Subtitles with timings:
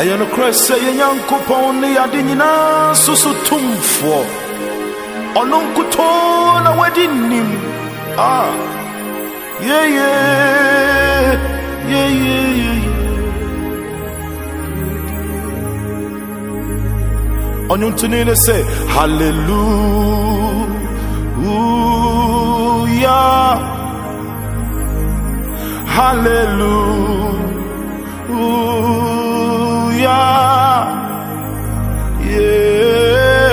[0.00, 4.20] ɛyɛ nokorɛ sɛ yɛ nyankopɔn ne yɛade nyinaa so so tomfoɔ
[5.40, 7.50] ɔno nkutoo na wadi nim
[8.30, 8.50] ah.
[9.68, 10.10] yeye
[11.92, 12.72] yeye yeye
[17.72, 18.56] ɔnwontoni ne sɛ
[18.94, 19.58] hallelujah.
[25.96, 27.18] Hallelujah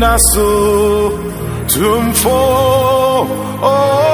[0.00, 0.50] nasu
[1.70, 2.40] tumfo.
[3.64, 4.11] Oh.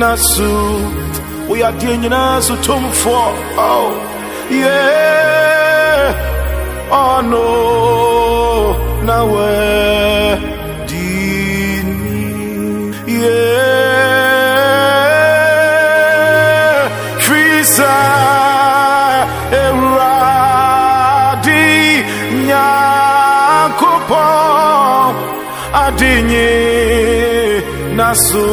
[0.00, 0.52] nasu
[1.50, 3.18] uyagiye nyina so tumfo
[3.58, 3.92] oh
[4.50, 6.14] yeah.
[6.92, 7.46] Oh no
[9.06, 9.52] nawe
[10.88, 12.20] dini
[15.60, 16.90] yeah.
[17.22, 17.94] Krisa
[19.62, 21.64] eradi
[22.46, 24.24] nyakopo
[25.84, 26.50] adinyi
[27.96, 28.46] nasu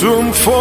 [0.00, 0.60] tumfo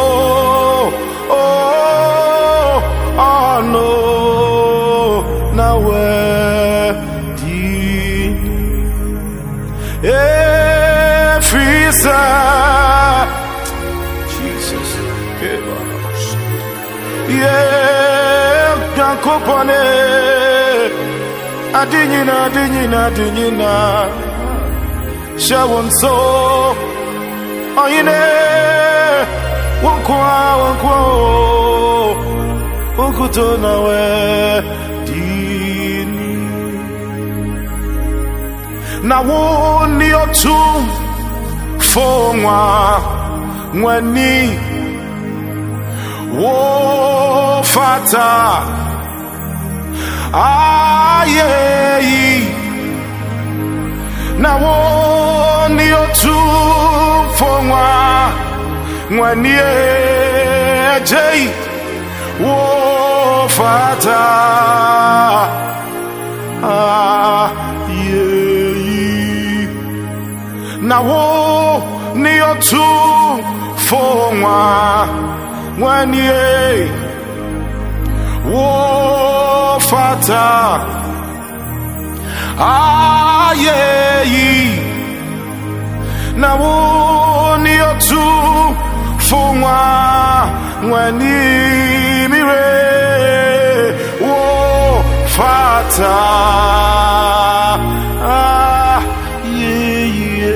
[19.32, 19.82] akụpọne
[21.82, 23.48] adịghị na adịghị na adịghị
[27.84, 28.22] oyine.
[29.84, 30.96] Wonkwa wonkwa
[33.04, 33.58] okwuto oh.
[33.64, 33.74] na
[35.08, 36.32] dini.
[39.10, 39.42] Na wo
[40.24, 40.58] otu.
[41.90, 42.34] Fo
[43.74, 44.34] nwani
[46.42, 48.81] wo fata.
[50.34, 51.72] ayei
[54.38, 54.76] na wo
[55.76, 56.38] ni o tu
[57.42, 58.32] otufo nwa
[59.10, 59.60] nwanie
[60.96, 61.50] ejei
[62.44, 64.22] wofata
[67.84, 68.48] ayei
[70.82, 71.84] na wo
[72.16, 74.04] ni woni otufo
[74.40, 75.08] nwa
[75.78, 76.90] nwanie
[78.52, 79.31] wo.
[79.92, 80.80] Father.
[83.52, 84.52] ayeyi
[86.36, 88.24] na woni otu
[89.18, 89.82] funwa
[90.92, 91.40] wani
[92.32, 92.72] mire
[94.22, 95.04] wo
[95.36, 96.18] fata
[99.52, 100.54] ayeyi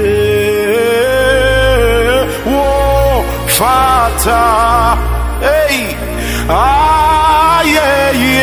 [2.51, 2.65] wo
[3.57, 4.43] fata
[5.45, 5.79] hey.
[6.49, 8.33] Ayeyi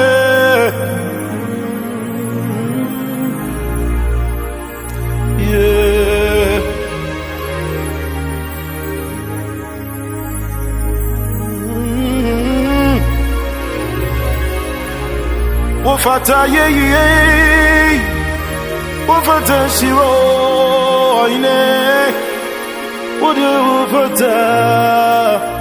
[15.88, 17.98] mo fàtàyè yìí
[19.06, 20.10] mo fàtà ṣírò
[21.22, 22.12] ọ̀yìnlẹ̀
[23.20, 23.28] mo
[24.18, 25.57] dé.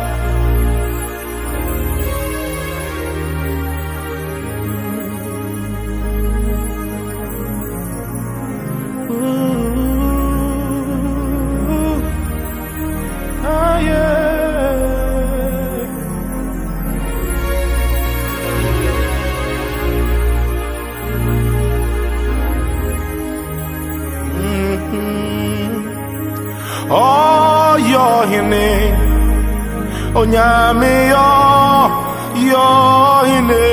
[26.89, 27.37] Oh,
[27.77, 28.67] oyohine
[30.15, 31.13] onyame
[32.37, 33.65] yoyohine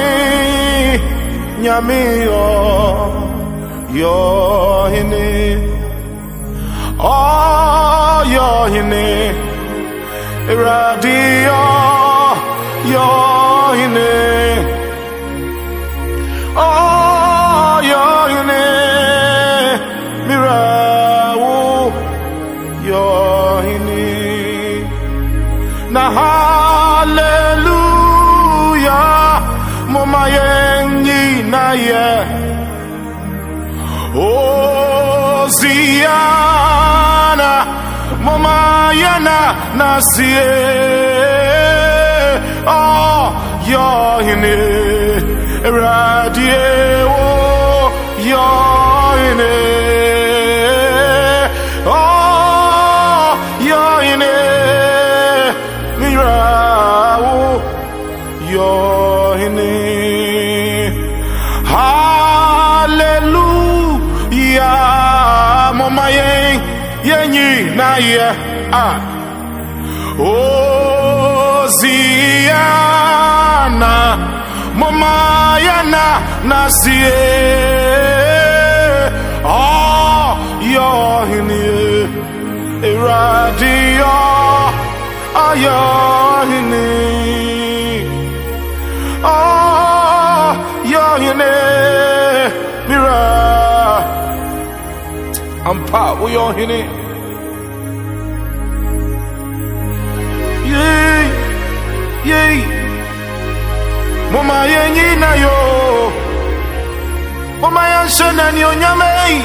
[1.61, 3.09] nyame oh,
[4.01, 5.27] yoyohine
[6.99, 9.35] oyohine oh,
[10.51, 11.19] eradi
[12.89, 14.11] yoyohine
[22.91, 24.07] yoini
[25.93, 27.51] na hallelujah
[29.93, 31.23] moma yengi
[31.53, 32.09] na ye.
[36.11, 37.51] Hosiana
[38.25, 38.57] moma
[39.01, 39.39] yena
[39.79, 40.49] na sie.
[42.67, 43.23] Oh
[43.71, 44.55] yoini
[45.79, 46.63] radie
[47.13, 47.27] wo
[48.31, 49.55] yoini
[67.31, 68.30] anyị na ya
[70.19, 71.98] ozi
[72.48, 72.68] ya
[73.80, 73.94] na
[74.80, 75.16] mama
[75.68, 76.06] ya na
[76.50, 77.19] nasie
[79.44, 79.63] ọ
[80.75, 81.80] yọhinie
[82.89, 84.18] eradiyọ
[85.36, 85.48] oh, ọ
[90.94, 91.56] yọhinie
[92.88, 93.21] mira.
[95.69, 97.00] Ampa wo yọhinie
[102.25, 102.59] yei
[104.33, 105.57] mama yenyi na yo.
[107.61, 109.09] Moma yanhyɛ nani onyame.
[109.28, 109.40] Ei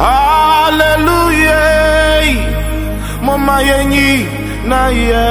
[0.00, 1.62] haleluya
[3.26, 4.10] moma yenyi
[4.70, 5.28] na ye,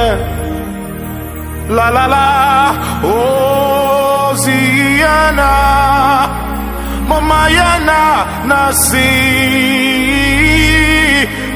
[1.76, 2.26] la la la.
[3.02, 4.40] Hosiana
[6.28, 6.39] oh,
[7.10, 8.00] mama ya na
[8.50, 9.10] nasi,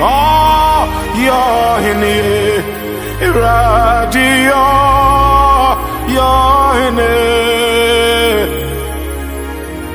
[0.02, 0.80] oh
[1.26, 1.42] yo
[1.84, 2.16] hini
[3.38, 4.64] radio
[6.16, 6.32] yo
[6.78, 7.14] hini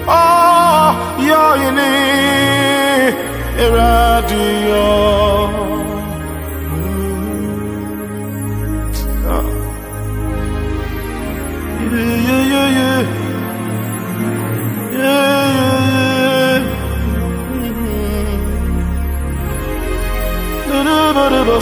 [0.07, 0.87] oh
[1.29, 1.93] yo hini
[3.75, 4.85] radio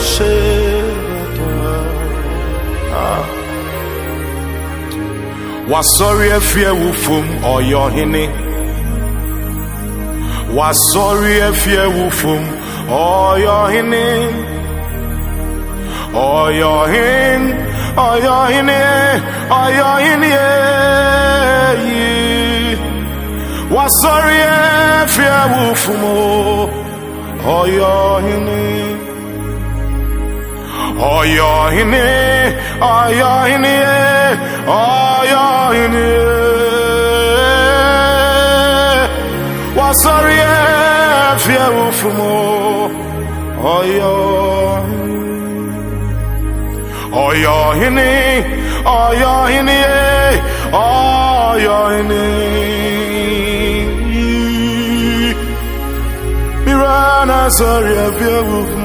[0.08, 0.24] m'attacher
[1.14, 1.76] à toi.
[2.94, 3.24] Ah.
[5.70, 7.24] Wasori efie wufum
[7.54, 8.24] ọyọ hene.
[10.56, 12.42] Wasori efie wufum
[12.90, 14.06] ọyọ hene.
[16.14, 17.42] Ọyọ hin,
[17.96, 18.80] ọyọ hene,
[19.62, 20.32] ọyọ hene
[21.84, 22.76] yi.
[23.74, 24.40] Wasori
[25.02, 26.02] efie wufum
[27.58, 28.77] ọyọ hene.
[30.98, 32.10] Ayahine,
[32.82, 33.76] ayahine,
[34.66, 36.08] ayayne
[39.76, 40.38] wasori
[41.34, 42.34] efie wufumo
[43.68, 44.10] Ayahine,
[47.26, 48.10] ayahine,
[48.84, 49.80] ayahine,
[50.72, 52.24] ayayne
[56.66, 58.77] mirana sori efie wufumo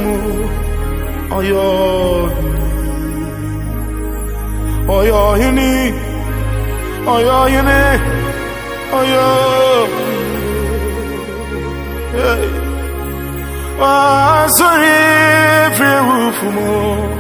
[1.34, 1.44] on
[5.06, 5.92] your knee,
[7.08, 7.98] on your knee,
[8.94, 9.06] on.
[13.86, 14.96] Oh, sorry,
[15.66, 17.14] every roof more.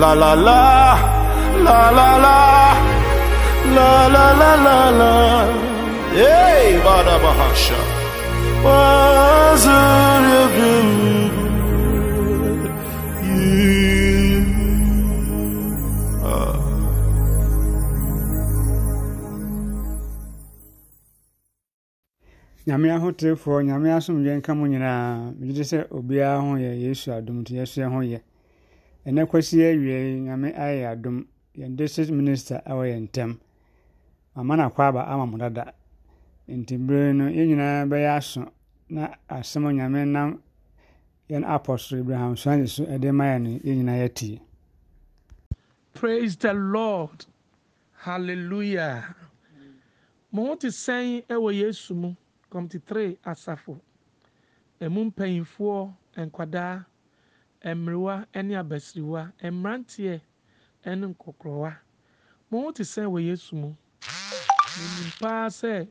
[0.00, 0.62] La la la,
[1.66, 2.38] la la la,
[3.76, 5.12] la la la la la.
[6.12, 7.93] Hey, Bada Bahasha.
[8.64, 9.84] Was it
[22.66, 25.32] nyame ahotefoɔ nyame asomdwe nka mo nyinaa.
[25.38, 28.20] Megye sɛ obiara ho yɛ yesu adom nti yɛso yɛ ho yɛ.
[29.06, 31.26] Ɛnɛ kwasi awie nyame ayɛ adom.
[31.54, 33.38] Yɛn district minister awɔ yɛn ntam
[34.34, 35.74] mama no akɔ aba ama mo dada.
[36.48, 38.53] Nti bere no yɛn nyinaa bɛyɛ aso.
[38.88, 40.42] Na asɛm nyame nam
[41.28, 44.40] yɛn apostle abraham suane so ɛde ma yɛ no yɛn nyinaa yɛtie
[45.94, 47.24] Praise the Lord.
[47.92, 49.14] Hallelujah.
[50.32, 52.14] Mo ho te sɛn wɔ Yesu mu,
[52.50, 53.80] kɔmte 3 asafo.
[54.80, 56.84] Emu mpanyinfoɔ, nkwadaa,
[57.64, 60.20] mmerewa ne abasiriwa, mmeranteɛ
[60.84, 61.76] ne nkɔkorɔwa.
[62.50, 63.76] Mo ho te sɛn wɔ Yesu mu.
[64.02, 65.86] Menim paa sɛ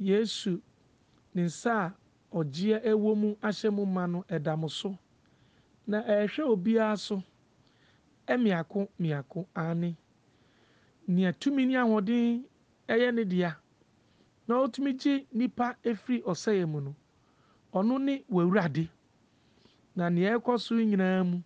[0.00, 0.60] Yesu
[1.34, 1.94] ne nsa a
[2.38, 4.96] ɔgyeɛ wɔ mu ahyɛ mo ma no ɛda mo so.
[5.86, 7.22] Na ɛrehwɛ obiara so.
[8.28, 9.96] mmiako mmiako ane
[11.08, 12.44] nea tumi ne ahoɔden
[12.88, 13.56] yɛ ne dea.
[14.46, 16.94] Na ɔtumi gye nipa efiri ɔsɛeɛ mu no.
[17.72, 18.88] Ɔno ne w'awurade.
[19.96, 21.42] Na nea ɛkɔ so nyinaa mu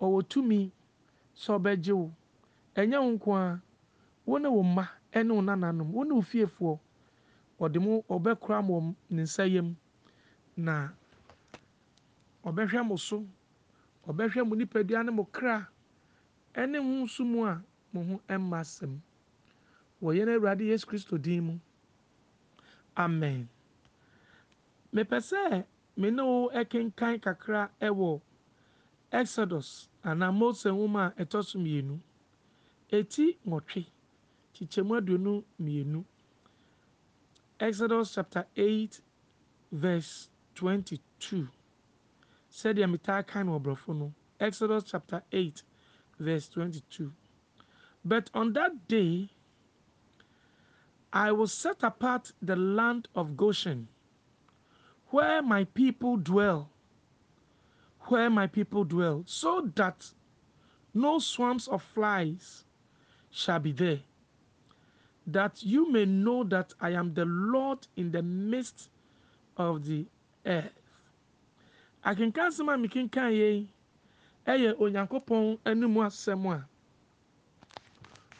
[0.00, 0.72] ɔwɔ tumi
[1.34, 2.10] sɛ ɔbɛgye wo.
[2.76, 3.62] Ɛnyɛ wo nko ara.
[4.26, 5.90] Wo ne wo mma ne wo nananom.
[5.92, 6.78] Wo ne wo fiefoɔ.
[7.60, 9.76] Ɔde mo ɔbɛkora mo wɔ ne nsa yam
[10.56, 10.90] na
[12.44, 13.24] ɔbɛhwɛ mo so
[14.06, 15.68] ɔbɛhwɛ mo nipadua ne mo kra
[16.54, 19.00] ɛne ho nso mu a mo ho mma asɛm.
[20.02, 21.58] Wɔ yɛn awurade yesu kristo din mu.
[22.96, 23.48] Amen.
[24.92, 25.64] Mepɛ sɛ
[25.96, 28.20] me ne wo kenkan kakra ɛwɔ
[29.12, 32.00] exodus anaa mose nwoma a ɛtɔ so mmienu.
[32.90, 33.86] Eti nwɔtwe
[34.54, 36.04] kyekyɛmu aduonu mmienu.
[37.62, 39.00] Exodus chapter 8
[39.70, 41.48] verse 22
[42.50, 45.62] sɛdeɛ metaa kan no wɔ no exodus chapter 8
[46.18, 47.12] verse 22.
[48.04, 49.30] But on that day,
[51.12, 53.88] I will set apart the land of Goshen,
[55.08, 56.70] where my people dwell,
[58.08, 60.12] where my people dwell, so that
[60.94, 62.64] no swarms of flies
[63.30, 64.00] shall be there,
[65.26, 68.90] that you may know that I am the Lord in the midst
[69.56, 70.06] of the
[70.46, 70.72] earth.
[72.04, 73.68] akenkan sɛm a mekenkan yɛn
[74.46, 76.68] ɛyɛ onyankopɔn anim asɛm a.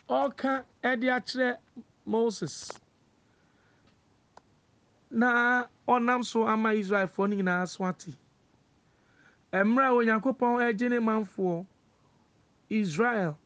[0.09, 1.59] Ɔreka ɛde akyerɛ
[2.05, 2.71] moses.
[5.11, 8.17] Na ɔnam so ama israelfoɔ no nyinaa so ate
[9.53, 11.67] mmerɛ a onyankopɔn agye ne manfoɔ
[12.71, 13.39] israel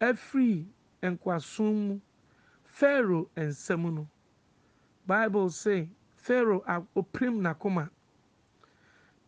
[0.00, 0.66] afiri
[1.02, 2.00] nkoasom mu
[2.80, 4.08] pharaoh nsam no
[5.06, 6.62] bible say pharaoh
[6.96, 7.90] opirim n'akoma.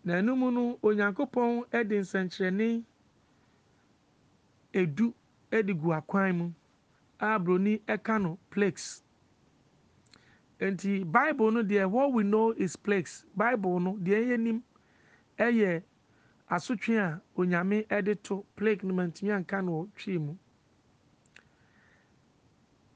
[0.04, 2.84] Na no onyankopɔn de nsɛnkyerɛnne
[4.72, 5.14] edu
[5.50, 6.52] de gu akwan mu
[7.20, 9.02] a broni ka no plagues.
[10.58, 13.26] Nti bible no deɛ what we know is plagues.
[13.36, 14.62] Bible no deɛ yɛn nim
[15.38, 15.82] yɛ
[16.50, 20.36] asotwe a onyame de to plague no ma ntumi anka no wɔ twi mu.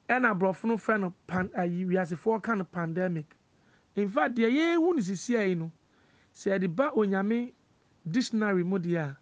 [0.08, 3.34] Ɛna aborɔfo no fɛ no pan ayi wiasefoɔ ka no pandemic
[3.96, 5.72] in fact deɛ yɛn hu no sisi ayi no.
[6.36, 7.52] sɛ yɛde ba onyame
[8.04, 9.16] dictionary mu deɛ a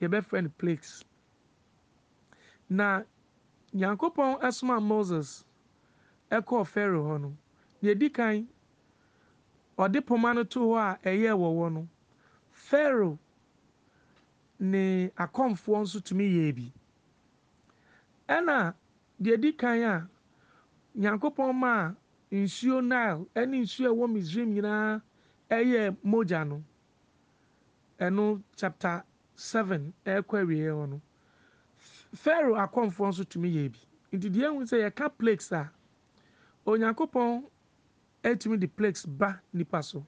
[0.00, 1.04] yɛbɛfrɛ no plagues
[2.68, 3.02] na
[3.72, 5.44] nyankopɔn ɛsoma moses
[6.30, 7.36] ɛkɔɔ pharaoh hɔ no
[7.82, 8.48] deɛ edi kan
[9.78, 11.88] ɔde poma no to hɔ a ɛyɛ wɔwɔ no
[12.50, 13.18] pharaoh
[14.58, 16.72] ne akɔmfoɔ nso tumi yɛ bi
[18.28, 18.74] ɛna
[19.22, 20.08] deɛ di kan a
[20.96, 21.94] nyankopɔn maa
[22.32, 25.02] nsuo nile ɛne nsuo a ɛwɔ misraim nyinaa
[25.50, 26.64] ɛyɛ mogya no.
[27.98, 31.00] Ɛno chapter seven ɛrekɔ awieɛ hɔ no.
[32.14, 33.78] Pharaoh akɔmfoɔ nso tumi yɛ bi.
[34.16, 35.70] Nti deɛ ehu sɛ yɛka plagues a
[36.66, 37.44] onyankopɔn
[38.24, 40.04] etumi de plagues ba nipa so.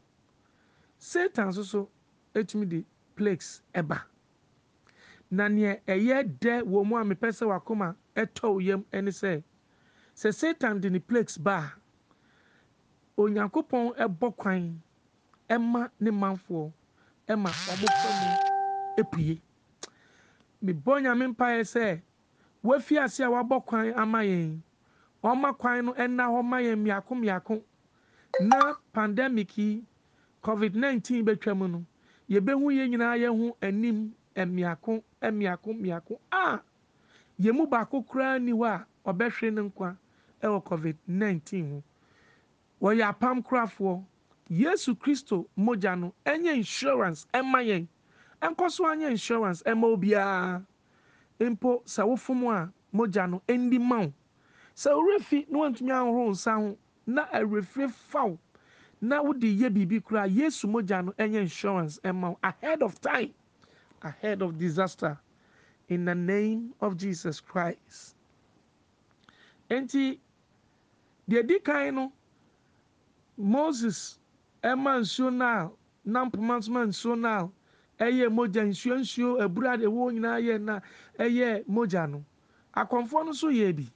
[0.99, 1.91] Satan nso so
[2.35, 4.03] etumi de plagues ɛba.
[5.31, 9.43] Na nea ɛyɛ dɛ wɔ mu a mepɛ sɛ wakoma ɛtɔ yam ɛne sɛ
[10.21, 11.73] sɛ satan de ne plagues ba a
[13.23, 14.81] onyankopɔn ɛbɔ kwan
[15.49, 16.73] ɛma ne manfoɔ
[17.29, 18.31] ɛma wɔn fa mu
[19.01, 19.41] epue
[20.65, 22.01] mebɔ nyame mpaeɛ sɛ
[22.65, 24.61] wafi ase a wabɔ kwan ama yɛn.
[25.23, 27.63] Ɔma kwan no ɛna hɔ ma yɛn mmiako mmiako
[28.41, 29.85] na pandemic yi
[30.43, 31.85] covid nineteen bɛtwa mu no
[32.29, 36.61] yɛbɛhu yɛn nyinaa yɛn ho anim mmiako mmiako mmiako a
[37.41, 39.97] yɛn mu baako koraa ni hɔ a ɔbɛhwere ne nkwa
[40.43, 41.83] ɛwɔ covid nineteen ho.
[42.81, 44.05] Wɔyɛ apam korafoɔ
[44.49, 47.87] yesu kristo mogya no ɛnyɛ insurance ɛma yɛn.
[48.43, 50.65] Ɛnkɔ so anyɛ insurance ɛma obiara
[51.41, 54.13] mpo sɛ wofom a mogya no ɛndi ma wo.
[54.77, 58.37] Sɛ worefi na wantumi ahoro nsa ho na awurefie faw
[59.01, 62.39] na wode yɛ biribi koraa yesu mogya no ɛnyɛ insurance ɛma wo.
[62.43, 63.35] Ahead of time.
[64.03, 65.19] Ahead of disaster.
[65.89, 68.15] In the name of jesus christ.
[69.71, 70.19] Nti
[71.29, 72.13] deɛ di kan no
[73.37, 74.19] moses
[74.63, 75.71] ɛma nsuo nile
[76.05, 77.51] na mpoma nso ma nsuo nile
[77.99, 78.63] ɛyɛ mogya.
[78.65, 80.81] Nsuo nsuo abura de ɛwɔ nyinaa yɛ na
[81.19, 82.25] ɛyɛ mogya no.
[82.75, 83.87] Akɔmfoɔ no nso yɛ bi.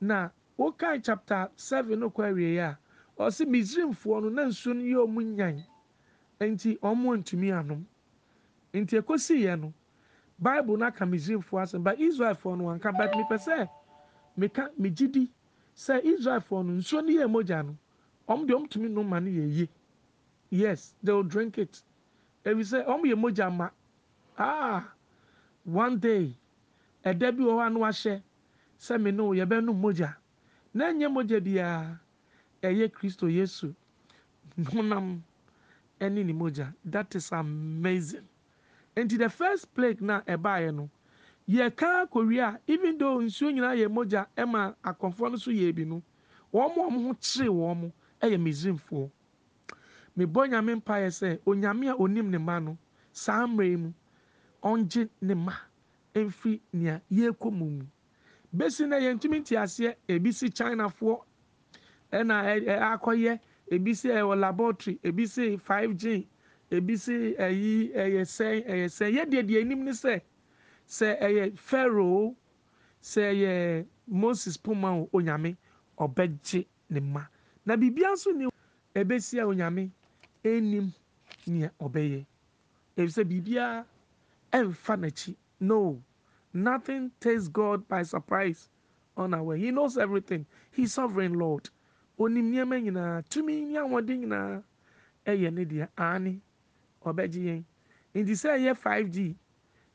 [0.00, 2.78] Na wokae chapter seven no kɔ awie a
[3.18, 5.64] ɔsi misraimfoɔ no na nsuo no yɛ ɔmo nyan.
[6.40, 7.84] Nti ɔmo ntumi anom.
[8.72, 9.72] Nti ekosi yɛ no
[10.38, 13.68] bible no aka misraimfoɔ asɛm ba israelfoɔ no wanka but mepɛ sɛ
[14.38, 15.30] meka megye di
[15.76, 17.76] sɛ israelfoɔ no nsuo no yɛ mogya no
[18.28, 19.68] ɔmo deɛ ɔmo tumi nom ma no yɛ yie.
[20.50, 21.82] Yes they will drink it.
[22.44, 23.70] Ebi sɛ ɔmo yɛ mogya ma.
[24.38, 24.92] Ah
[25.64, 26.36] one day
[27.04, 28.22] ɛda bi wɔ hɔ a no wahyɛ
[28.78, 30.16] sɛ me no yɛbɛnom mogya.
[30.74, 31.98] Na nyɛ mogya biara
[32.62, 33.74] ɛyɛ kristo yesu.
[34.58, 35.22] Honam
[36.00, 36.74] ɛne ne mogya.
[36.84, 38.26] That is amazing.
[38.96, 40.90] Nti the first plague na ɛbaeɛ no
[41.50, 45.84] yɛka akɔwie a even though nsuo nyinaa yɛ mogya ɛma akɔmfoɔ no so yɛ bi
[45.84, 46.02] no
[46.52, 49.10] wɔn a wɔn ho kyeree wɔn mo ɛyɛ misrimfoɔ
[50.16, 52.78] mebɔ nyame mpaeɛ sɛ onyame a onim ne ma no
[53.12, 53.92] saa mmerɛ mu
[54.62, 55.52] ɔngye ne ma
[56.14, 57.84] mfiri nea yɛrekɔ mu mu.
[58.54, 61.18] Besi na yɛntumi nte aseɛ ebi si chinafoɔ
[62.12, 62.34] ɛna
[62.94, 66.26] akɔyɛ ebi si ɛwɔ laboratory ebi si 5g
[66.70, 70.20] ebi si ɛyi ɛyɛ sɛn ɛyɛ sɛn yɛ deɛ deɛ anim ne sɛ
[70.96, 72.34] sɛ ɛyɛ pharaoh
[73.00, 75.56] sɛ ɛyɛ moses poma o onyame
[75.98, 77.22] ɔbɛgye ne ma.
[77.64, 78.48] Na biribiara nso ni
[78.94, 79.90] ebesi a onyame
[80.42, 80.92] enim
[81.46, 82.26] nea ɔbɛyɛ
[82.96, 83.86] efisɛ biribiara
[84.52, 85.36] ɛnfa n'akyi.
[85.60, 86.02] No
[86.52, 88.68] nothing takes god by surprise
[89.16, 89.58] on our way.
[89.60, 90.46] He knows everything.
[90.72, 91.68] He sovereign lord.
[92.18, 94.62] Onim nneɛma nyinaa tumi ne ahoɔden nyinaa
[95.26, 96.40] ɛyɛ ne deɛ aane
[97.04, 97.64] ɔbɛgye yɛn
[98.14, 99.36] nti sɛ ɛyɛ 5g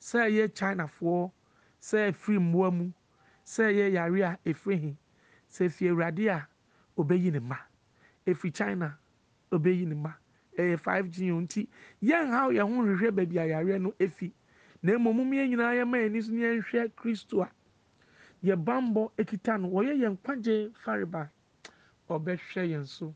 [0.08, 1.32] sɛ ɛyɛ chinafoɔ
[1.88, 2.86] sɛ ɛfiri mmoa mu.
[3.44, 4.98] Sɛ ɛyɛ yare a ɛfiri he
[5.50, 6.48] sɛ ɛfiri awurade a
[6.98, 7.58] ɔbɛyi ne ma.
[8.28, 8.98] Ɛfiri china
[9.52, 10.14] ɔbɛyi ne ma.
[10.58, 11.68] Ɛyɛ 5g o nti
[12.02, 14.32] yɛn ha ho hwehwɛ baabi a yare no ɛfi
[14.84, 17.50] na mmom yɛn nyinaa yɛma ani so yɛnhwɛ kristo a
[18.44, 21.30] yɛ bambɔ ekita no wɔyɛ yɛn kwagye fariba
[22.10, 23.16] ɔbɛhwɛ yɛn so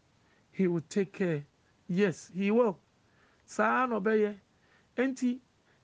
[0.52, 1.46] he will take care.
[1.88, 2.80] Yes he will.
[3.46, 4.36] Saa na ɔbɛyɛ
[4.98, 5.40] nti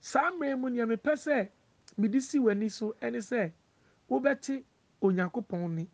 [0.09, 1.49] saa mmerɛ mu nea mepɛ sɛ
[1.97, 3.51] mede si w'ani so ɛne sɛ
[4.09, 4.63] wobɛte
[5.01, 5.89] onyankopɔn ni.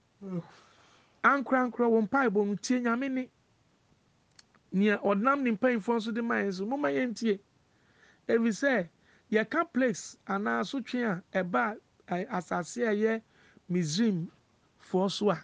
[1.24, 3.30] Ankorankora wɔ mpaebɔ no tie nyame ni.
[4.74, 7.40] Nea ɔnam ne mpanyinfoɔ nso de ma yɛn so moma yɛn tie
[8.28, 8.90] ebi sɛ
[9.32, 11.78] yɛka place anaa sotwe a ɛba
[12.10, 13.22] asase a ɛyɛ
[13.70, 14.28] misraim
[14.92, 15.40] foɔ so a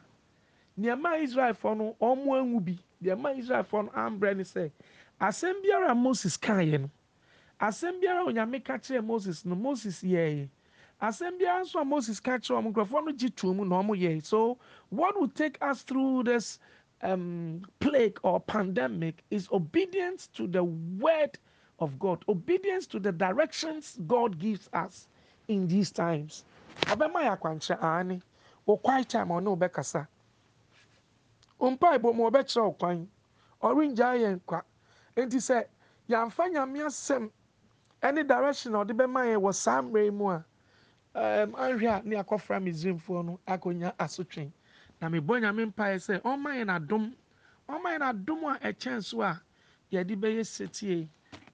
[0.78, 2.78] nneɛma israelfoɔ no wɔn anwu bi.
[3.02, 4.72] Nneɛma israelfoɔ no ambrɛ ne sɛ
[5.22, 6.90] asɛm biara moses kaeɛ no
[7.60, 10.50] asɛm biara onyame ka kyerɛ moses no moses yɛɛ
[11.02, 14.00] asɛm biara nso a moses ka kyerɛ wɔn nkurɔfoɔ no gye tuo mu na wɔn
[14.00, 14.58] yɛ so
[14.90, 16.60] what will take us through this
[17.02, 21.38] um, plague or pandemic is obedience to the word
[21.80, 25.08] of God, obedience to the directions God gives us
[25.48, 26.44] in these times.
[26.88, 28.22] Ọbẹ̀ma yà kwankyerɛ aane,
[28.66, 30.08] quiet time ɔne wò bɛkasa.
[31.60, 33.08] Mpaebɔ mu ɔbɛkyerɛ wò kwan,
[33.62, 34.64] ɔrengyaa yɛn kwa.
[35.16, 35.66] Nti sɛ
[36.10, 37.32] yɛamfa nyame asɛm
[38.02, 40.46] ɛne direction a ɔde bɛma yɛn wɔ saa mmerɛ mu a
[41.16, 44.52] um, anhwɛ a ne akɔfra misraimfoɔ no akɔnya asotwe.
[45.02, 47.14] Na mebɔ nyame mpaeɛ sɛ ɔmma yɛn adom
[47.70, 49.42] ɔmma yɛn adom a ɛkyɛn so a
[49.92, 51.10] yɛde bɛyɛ setie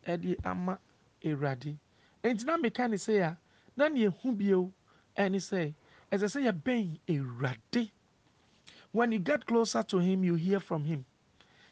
[0.05, 0.79] ɛde ama
[1.23, 1.77] awurade
[2.23, 3.37] nti na meka ne sɛ a
[3.75, 4.71] na ne yɛhu bio
[5.17, 5.73] ɛne sɛ
[6.11, 7.91] ɛsɛ sɛ yɛbɛn awurade
[8.91, 11.03] when you get closer to him you hear from him.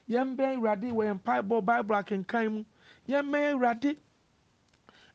[0.10, 2.66] Yɛmbɛn awurade wɔ yɛn mpaebɔ bible akenkan mu
[3.08, 3.98] yɛmbɛn awurade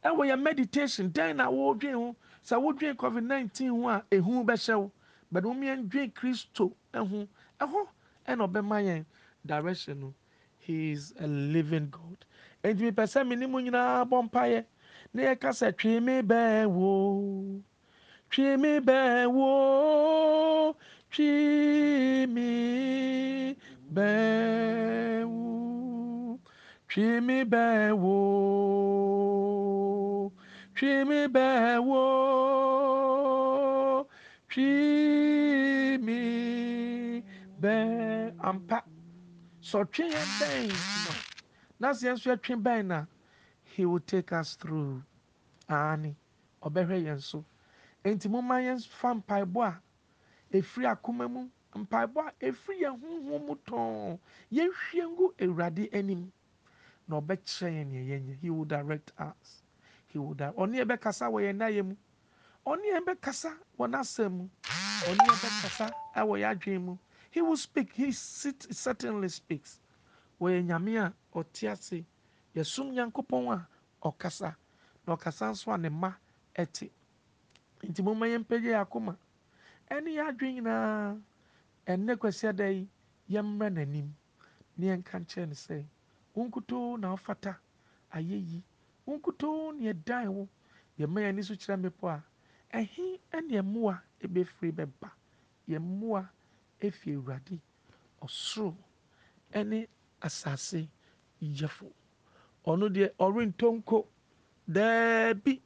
[0.09, 2.17] ɛwɔ yɛn meditation dɛn na wɔredwen ho?
[2.45, 4.93] Sɛ wodwen covid nineteen ho a ehu bɛhyɛ wo.
[5.33, 7.29] But wɔn yɛn dwen kristo ho
[7.61, 7.89] ɛhɔ
[8.29, 9.05] ɛna ɔbɛma yɛn
[9.45, 10.15] direction no.
[10.59, 12.25] He is a living god.
[12.65, 14.65] Nti mipɛ sɛ mi ne mu nyinaa bɔ mpaeɛ
[15.13, 17.63] na yɛka sɛ twi mi bɛn wo
[18.31, 20.77] twi mi bɛn wo
[21.11, 23.57] twi mi
[23.95, 26.41] bɛn wo
[26.89, 28.17] twi mi bɛn wo
[30.77, 32.05] fi mi bẹ̀ wò
[34.51, 34.67] fi
[36.07, 36.19] mi
[37.63, 38.79] bẹ̀ ampa
[39.69, 41.13] sọtwe yẹn bẹ́ẹ̀ no
[41.81, 43.07] n'asị yẹn nso atwe bẹ́ẹ̀ na
[43.73, 45.03] he will take us through.
[45.69, 46.15] Aani
[46.63, 47.45] ọbẹhwẹ yẹn so.
[48.05, 49.81] Nti mo ma yẹn fa mpaebọ a
[50.53, 54.19] efiri akoma mu mpaebọ a efiri yɛn huhu mu tɔn.
[54.53, 56.31] Yɛn hwie ngu awurade anim
[57.09, 59.63] na ɔbɛkyerɛ yɛn nea yɛn yɛ he will direct us.
[60.09, 61.97] He will direct ɔne yɛn bɛkasa wɔ yɛn nan mu.
[62.67, 64.49] Ɔne yɛn bɛkasa wɔ n'asɛm mu.
[65.09, 66.99] Ɔne yɛn bɛkasa wɔ yɛn adwene mu.
[67.31, 67.93] He will speak.
[67.93, 69.81] He sit, certainly speaks.
[70.41, 72.05] Wɔyɛ nyame a ɔte ase.
[72.55, 73.67] Yɛsom nyankopɔn a
[74.09, 74.57] ɔkasa.
[75.07, 76.15] Na ɔkasa nso a ne mma
[76.57, 76.91] ɛte.
[77.83, 79.17] Nti mo ma yɛn mpagye yɛ akoma.
[79.91, 81.21] Ɛne yɛ adwene nyinaa
[81.87, 82.89] ɛnnɛ kwasi ada yi
[83.31, 84.11] yɛmmrɛ n'anim.
[84.77, 85.85] Ne yɛnka nkyerɛ sɛ
[86.35, 87.57] wonkutoo na ɔfata
[88.13, 88.63] ayɛyi
[89.07, 90.49] wonkutoo ne yɛdan wo
[90.99, 92.23] yɛma yɛn ani so kyerɛ mmepɔ a
[92.79, 95.11] ɛhe ɛne mmoa ɛbɛfiri bɛba.
[95.69, 96.29] Yɛn mmoa
[96.83, 97.61] awurade
[98.23, 98.77] ɔsoro
[99.53, 99.89] ɛne
[100.21, 100.89] asase
[101.41, 101.89] yɛfo
[102.67, 104.07] ɔno deɛ ɔrentɔnko
[104.69, 105.63] daabi.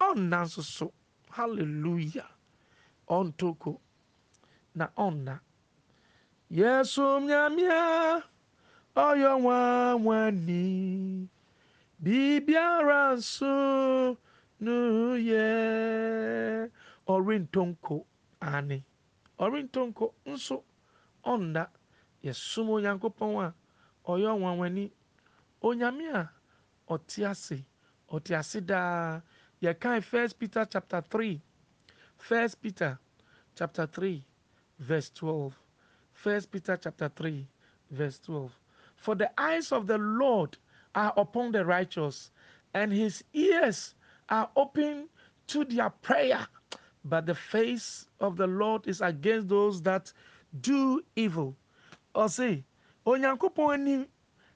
[0.00, 0.92] Ɔnna nso so.
[1.30, 2.28] Hallelujah.
[3.08, 3.78] Ɔntɔnko
[4.74, 5.40] na ɔnna.
[6.50, 8.22] Yɛsom nyamea
[8.96, 11.28] ɔyɛ nwanwani.
[12.02, 14.16] Biribiara nso
[14.60, 14.74] no
[15.30, 16.70] yɛ
[17.12, 17.96] ɔrentɔnko
[18.40, 18.78] ane
[19.38, 20.56] ɔrentɔnko nso
[21.24, 21.62] ɔnna
[22.24, 23.54] yɛsom onyankopɔn a
[24.10, 24.90] ɔyɛ ɔnwanwani
[25.62, 26.22] onyame a
[26.88, 27.64] ɔte ase
[28.08, 29.20] ɔte ase daa
[29.62, 31.40] yɛkan first peter chapter 3
[32.16, 32.98] first peter
[33.54, 34.24] chapter 3
[34.78, 35.54] verse 12
[36.12, 37.46] first peter chapter 3
[37.90, 38.58] verse 12
[38.96, 40.56] for the eyes of the lord
[40.94, 42.30] are upon the righteous
[42.74, 43.94] and his ears
[44.28, 45.08] are open
[45.48, 46.46] to their prayer.
[47.04, 50.12] But the face of the lord is against those that
[50.60, 51.56] do evil.
[52.14, 52.62] Ɔse
[53.06, 54.06] onyankopɔn ani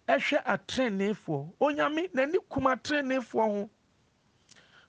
[0.08, 3.70] ɛhwɛ atreneefoɔ onyame n'ani kum atreneefoɔ ho.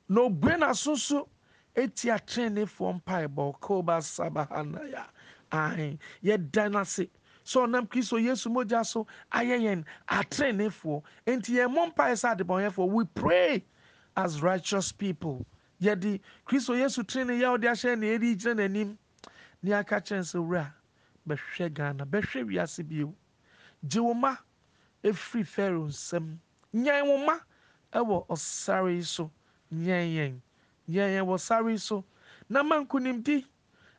[0.10, 1.30] Na obue n'aso so
[1.76, 3.60] eti atreneefoɔ mpaebɔ.
[3.60, 5.06] Koba sabahanaya.
[5.52, 7.10] Ahen yɛda n'ase
[7.46, 12.90] sɛ ɔnam kristo yesu mogya so ayɛ yɛn atreneefoɔ nti yɛn mmɔ mpae sɛ adebɔnyɛfoɔ
[12.90, 13.64] we pray
[14.18, 15.46] as righteous people.
[15.82, 18.98] Yɛde kristo yesu trene yɛ ɔde ahyɛ na yɛde gyina n'anim.
[19.62, 20.74] Ne aka kyerɛ sɛ wura
[21.28, 23.14] bɛhwɛ ghana bɛhwɛ wiase bio.
[23.88, 24.38] Gye wo ma
[25.04, 26.40] efiri pharaoh nsam.
[26.74, 27.40] Nyɛn wo ma
[27.94, 29.32] ɛwɔ ɔsare so.
[29.72, 30.42] Nyɛn yɛn.
[30.90, 32.04] Nyɛn yɛn wɔ sare so.
[32.50, 32.84] Na ma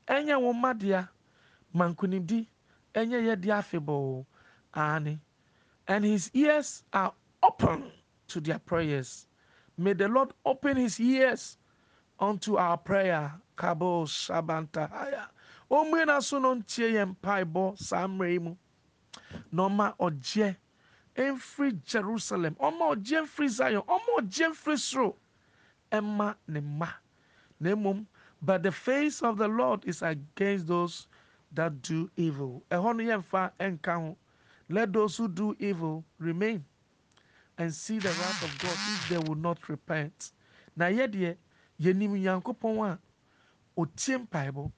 [0.08, 1.08] ɛnyɛ wo ma dea.
[1.72, 1.92] Ma
[2.96, 4.24] ɛnyɛ yɛ dea afebɔɔ
[5.88, 7.92] and his ears are open
[8.26, 9.26] to their prayers.
[9.78, 11.58] May the lord open his ears
[12.18, 13.32] unto our prayer.
[13.56, 15.28] Kabo shabantahaya
[15.70, 18.56] ɔmmue n'aso no ntie yɛn mpaebɔ saa mmerɛ yi mu
[21.84, 22.54] jerusalem.
[22.56, 23.82] Ɔma ɔgyeɛ mfiri zion.
[23.82, 25.16] Ɔma ɔgyeɛ mfiri soro
[25.92, 28.06] ɛma ne mma
[28.42, 31.06] but the face of the lord is against those
[31.56, 32.62] that do evil.
[32.70, 34.16] Ɛhɔ no yɛmfa ɛnka ho.
[34.68, 36.64] Let those who do evil remain
[37.58, 40.32] and see the wrath of god if they will not repent.
[40.76, 41.36] Na yɛ deɛ
[41.80, 42.98] yɛnim nyankopɔn a
[43.80, 44.70] ɔtie mpaebɔ.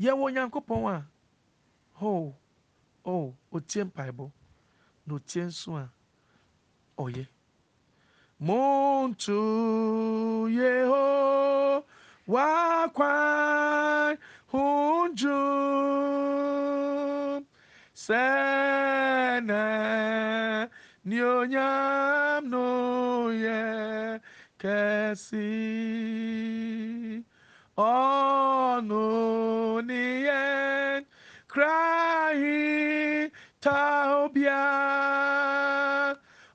[0.00, 1.06] Yɛwɔ nyankopɔn a
[1.94, 2.34] ho
[3.04, 4.30] oh ɔtie mpaebɔ.
[5.06, 5.90] Na ɔtie nso a
[6.98, 7.26] ɔyɛ
[8.40, 9.36] muntu
[10.48, 11.84] yeho
[12.28, 14.18] wakwan
[14.56, 15.36] unjum
[17.94, 19.64] sana
[21.04, 24.18] nyonyam no ye
[24.58, 25.66] kesi.
[27.78, 31.04] Ono nien
[31.46, 34.64] crying taubia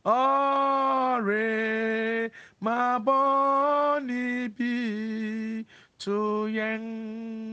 [0.04, 1.40] ore
[2.62, 5.64] maboni bi
[6.00, 7.51] to yang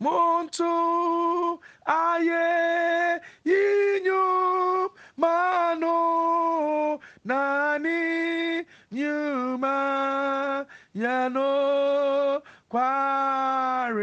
[0.00, 13.96] muntu aye yinyu mano nani nyuma yano kware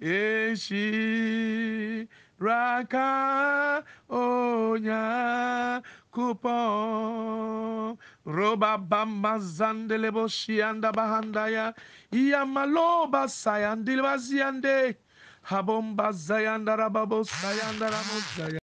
[0.00, 2.08] eshi
[2.40, 5.82] raka onya
[6.12, 11.74] kupon roba bamba zandelebo shianda bahandaya
[12.12, 14.96] iyamaloba sayandilba ziyande
[15.42, 17.90] habomba zayanda rababo sayanda
[18.36, 18.65] zaya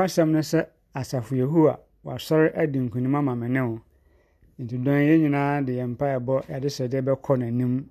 [0.00, 3.80] nokwasɛm no sɛ asafo yehowa wasɔre adi nkonim ama me ne wo.
[4.58, 7.84] Nti dɔn yɛn nyinaa de yɛn mpaeɛbɔ yɛde hyɛ deɛ bɛkɔ n'anim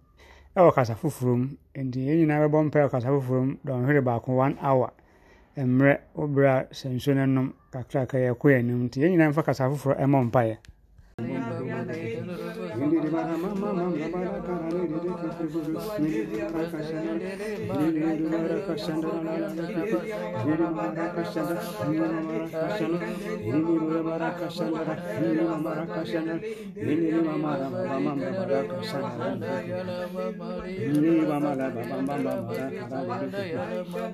[0.55, 4.31] ɛwɔ kasa foforɔ mu nti yɛn nyinaa bɛbɔ mpaeɛ wɔ kasa foforɔ mu dɔnhwere baako
[4.35, 4.91] one hour
[5.57, 8.85] mmerɛ wobrɛ a sɛ nsuo no nom kakraka yɛkɔ yɛn anim.
[8.87, 10.57] Nti yɛn nyinaa mfa kasa foforɔ ɛmɔ mpaeɛ.
[15.79, 15.87] رش
[27.69, 29.03] نم رم رم رم کشن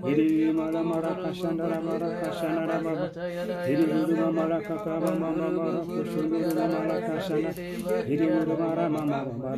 [0.06, 2.88] ری مم رشن رم رشن رم
[3.66, 5.60] ہند مکا مم رم
[7.10, 7.46] رشن
[8.08, 9.58] ہری رما رم مم ر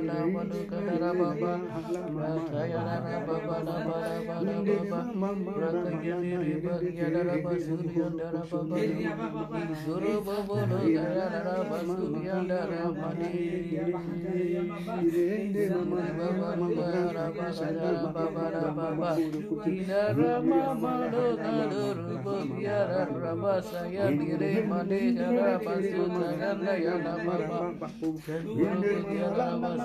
[0.00, 0.44] na ba.
[0.44, 1.00] Do ka da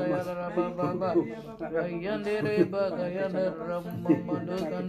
[0.00, 0.29] Baba,
[2.00, 4.86] Yandere Bagayana Ramamadurgan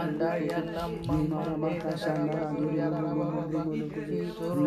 [0.00, 3.64] andaya namma mama kasana duya rama
[4.12, 4.66] isuru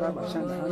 [0.01, 0.71] Rama Shana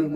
[0.08, 0.15] mamara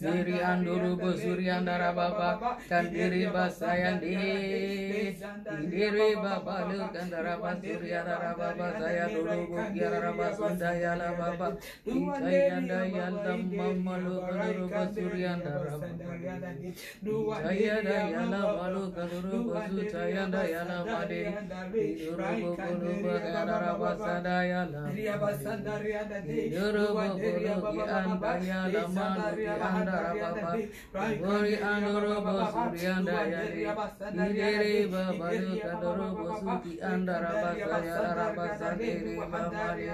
[0.00, 4.12] diri anduru bosuri andara baba kandiri basayandi
[5.70, 9.38] diri baba lu kandara basuri andara baba saya dulu
[9.74, 11.48] kiara basunda yalla baba
[11.84, 16.00] itayanda yalla mama lu kanduru bosuri andara baba
[17.50, 21.22] Jayada yalla malu kanduru basuta yanda yalla made
[21.98, 24.36] duru bulu bagara basanda
[26.50, 27.52] Yoruba Guru
[27.90, 29.98] Anda Yala Manu Anda
[31.20, 33.62] Gori Anurubo Suryanda Yali Nidere Baba Luka Durubo bosuri anda yari
[34.16, 39.86] Nidere babalu kadoro bosuki kaya rabasa yara rabasa Nidere mamari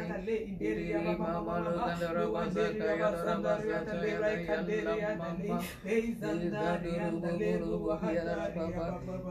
[0.60, 3.76] Nidere mamalu kadoro bosaka yara rabasa
[4.06, 5.56] Yara yara mama
[5.86, 8.86] Nidaduru buburu buhiyara baba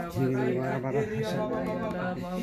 [1.22, 2.06] Yara rabasa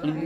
[0.08, 0.22] Ini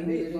[0.00, 0.39] Ini Ini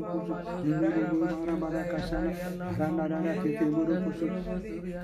[0.00, 2.32] Indari Mara Barakasana,
[2.78, 4.26] Randa Randa Kiki Buru Kusu,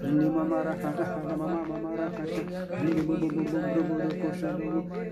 [0.03, 2.41] Indi Mama Rakata, Hana Mama Mama Rakata,
[2.81, 4.49] Indi Buru Buru Buru Buru Kusa,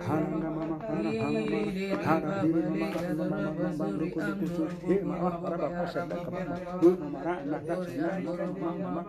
[0.07, 1.61] Hana Mama Hana Hana Mama,
[2.05, 6.89] Hana Bibi Mama Hana Mama Mama Buru Kusu Kusu, Hi Mama Raba Kusa Dakama, Hu
[6.97, 8.09] Mama Rana Kasana,
[8.61, 9.03] Mama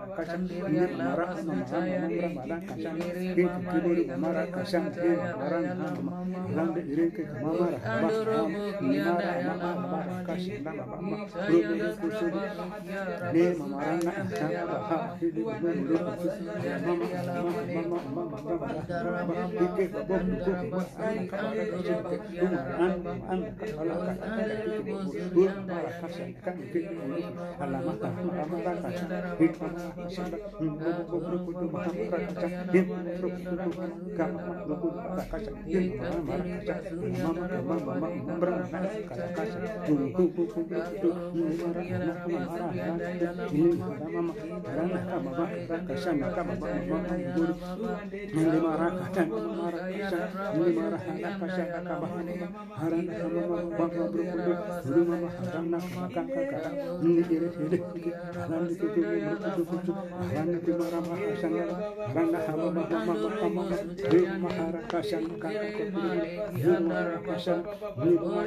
[10.66, 14.18] cinta bapak mah lu ini kusir ini mama anak
[14.66, 15.46] bapak ini
[17.86, 18.26] mama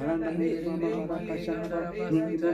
[0.00, 2.48] Halan dari Ninda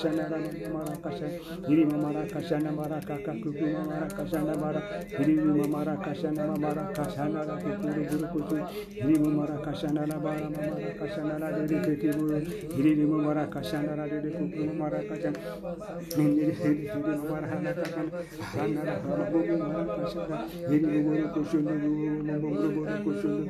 [0.00, 2.94] مراشانا مارا
[14.78, 18.08] مرا نہ Ele tudo no mar hana kakal
[18.54, 20.38] hana hana bobo hana pashada
[20.70, 21.74] ele boro kushulu
[22.26, 23.42] no boro boro kushulu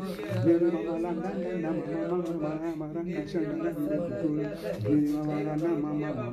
[0.48, 4.40] ele mama la na na mama mama mama kashana na ele kushulu
[4.88, 6.24] ele mama la na mama mama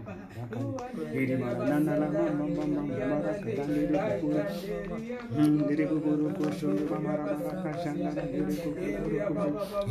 [1.13, 7.13] ele mama na na la mama mama mama kakal ele kushulu ele boro kushulu mama
[7.19, 8.79] mama kashana na ele kushulu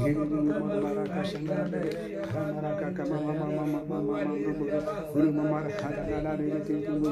[0.06, 4.80] ele boro mama kashana na ele hana kakama mama mama mama boro
[5.12, 7.02] boro mama hana na ele Ini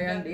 [0.00, 0.32] Sayanti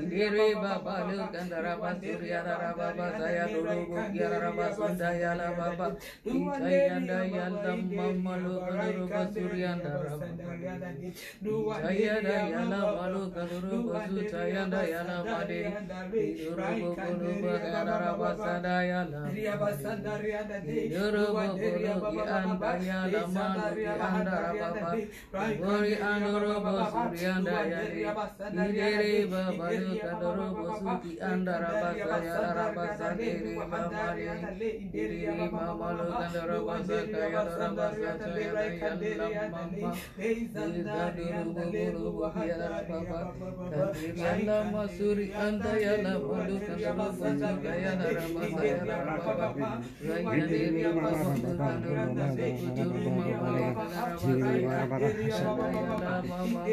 [0.00, 2.40] Indiri Baba Lukandara Basuria
[2.76, 5.86] Baba Saya Dulu Bukia Raba Sundaya Baba
[6.24, 10.16] Ijayanda Yalda Mama Lukandara Basuria Baba
[11.44, 15.60] Ijayanda Yalda Malukandara Basuria Yalda Madi
[16.16, 19.20] Induru Bukulu Bukandara Basada Yalda
[20.64, 24.96] Induru Bukulu Kianda Yalda Malu Kianda Baba
[25.60, 35.34] Buri Anuru Basuria Yalda Idere babadu kadoro bosuki andara basa yara basa dere mamale Idere
[35.50, 39.90] mamalo kandara basa kayara basa cayara yandam mama
[40.22, 43.20] Izaduru buburu buhiara baba
[43.74, 49.70] Kadrilala masuri anta yana bandu kandara basa kayana basa yara baba
[50.06, 56.66] Rayanere basu kandara basa kujuru mamale kandara basa yara basa cayara mama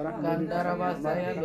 [0.00, 1.44] Kandara bahasa yang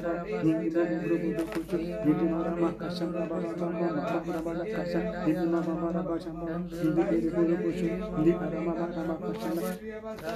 [0.01, 7.03] Ninda Rubu Kutu, Ninda Ramaka Samba Bamba Bamba Bamba Kasa, Ninda Bamba Bamba Samba, Ninda
[7.05, 7.85] Rubu Kutu,
[8.25, 9.69] Ninda Ramaka Bamba Samba,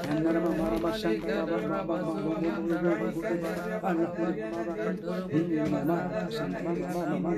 [0.05, 2.13] Ninda Ramaka Bamba Samba Bamba Bamba
[2.45, 3.35] Bamba Bamba Kutu,
[3.81, 4.73] Allah Bamba
[5.33, 7.31] Ninda Ramaka Samba Bamba Bamba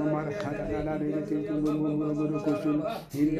[0.00, 1.35] mama
[3.14, 3.36] ini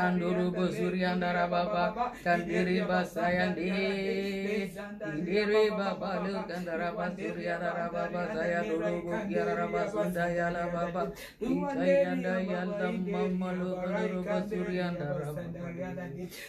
[0.00, 1.84] kandiri bosuri andara baba
[2.24, 2.80] kandiri
[3.30, 4.70] basayande
[5.24, 11.02] diri baba lu kandara basuri andara baba saya duru kiara basunda yalla baba
[11.38, 15.60] ikayanda yalla mama lu kanduru bosuri andara baba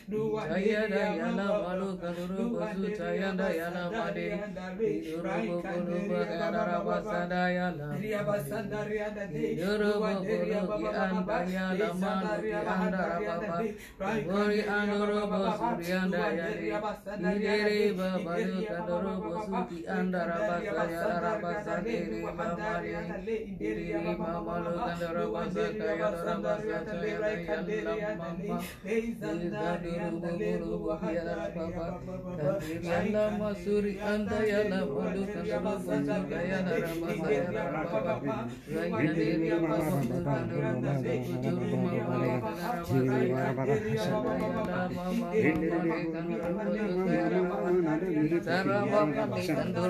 [0.09, 4.27] Jayada yalla malu kanduru basuta yanda yalla made
[5.05, 7.87] duru bokulu bagara basanda yalla
[9.57, 13.57] duru bokulu ki anda yalla malu ki anda baba
[14.25, 22.23] Gori anduru bosuri anda yali idere baba lu kanduru bosuti anda rabasa yalla rabasa diri
[22.23, 22.79] mama
[23.25, 29.11] li diri mama lu kanduru basaka yalla rabasa yalla yalla mama Diri
[30.21, 31.87] bokulu bagara baba
[32.87, 38.15] Yalla masuri anda yalla malu kanduru bosuka yalla rabasa yalla baba
[38.71, 46.11] Raya diri baba lu kanduru bosuku juru mama li kanduru rabasa Hallelujah.
[46.21, 47.39] buburu mara
[49.33, 49.81] kashanda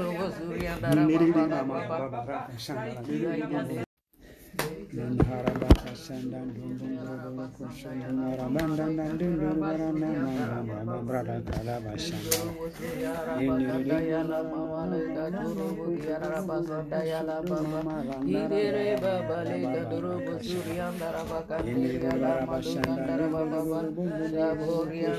[23.17, 25.13] را بابا بو گیا بجیا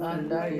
[0.00, 0.59] Andaya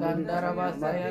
[0.00, 1.10] Kandara basaya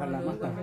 [0.00, 0.59] Alamat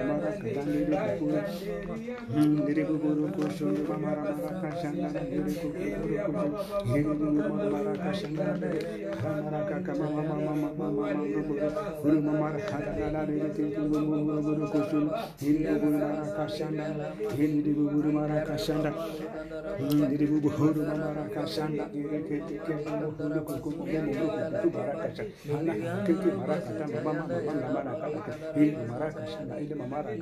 [0.07, 1.27] نہ dan diriku
[2.65, 6.57] diriku guru kursu pamara maraka sandara diriku guru kursu
[6.89, 8.57] diriku guru maraka sandara
[9.45, 11.43] maraka kama mama mama mama guru
[12.01, 15.01] guru mamara hadana diriku guru guru guru kursu
[15.37, 17.07] diriku guru maraka sandara
[17.37, 19.01] diriku guru maraka sandara
[20.09, 22.37] diriku guru maraka sandara diriku
[22.81, 28.83] guru guru kursu guru kursu maraka sandara anak kiki maraka mama mama mama maraka diriku
[28.89, 30.22] maraka sandara ini maraka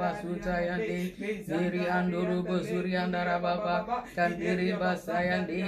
[0.00, 0.96] basuta yande
[1.46, 5.60] Siri andurubu suri andara baba kandiri basayande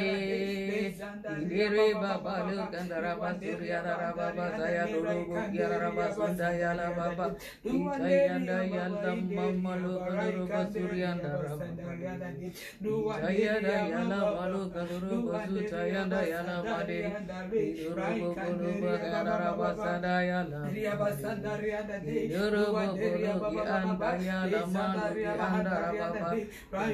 [1.40, 7.26] Indiri baba lu kandara basuri andara baba saya durubu kiara basunda yalla baba
[7.64, 11.76] Ijayanda yalla mama lu kandurubu basuri andara baba
[12.82, 16.98] Ijayanda yalla malu kandurubu basuta yanda yalla made
[17.52, 20.60] Durubu kulubu kandara basanda yalla
[22.32, 26.30] Durubu kulubu anda yalla malu ki andara baba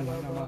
[0.01, 0.41] Baba,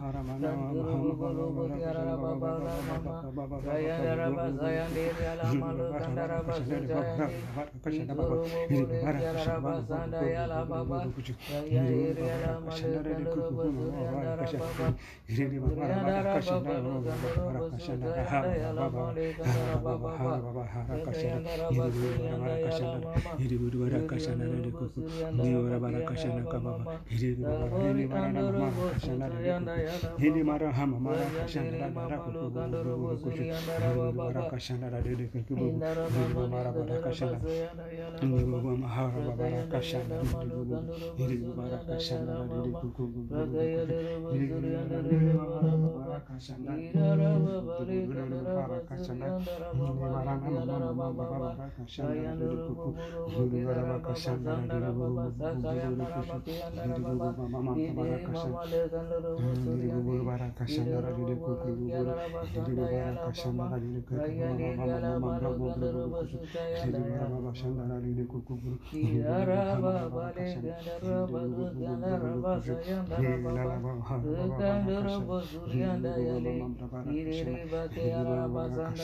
[29.43, 31.27] Thank mara mara mara
[49.23, 52.23] Hindi mara nama mama mara kashanda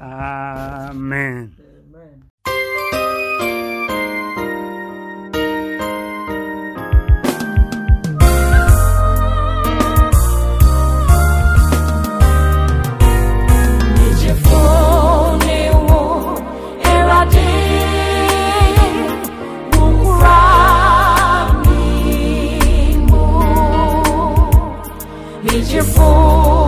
[0.00, 1.56] Amen.
[26.04, 26.61] Oh.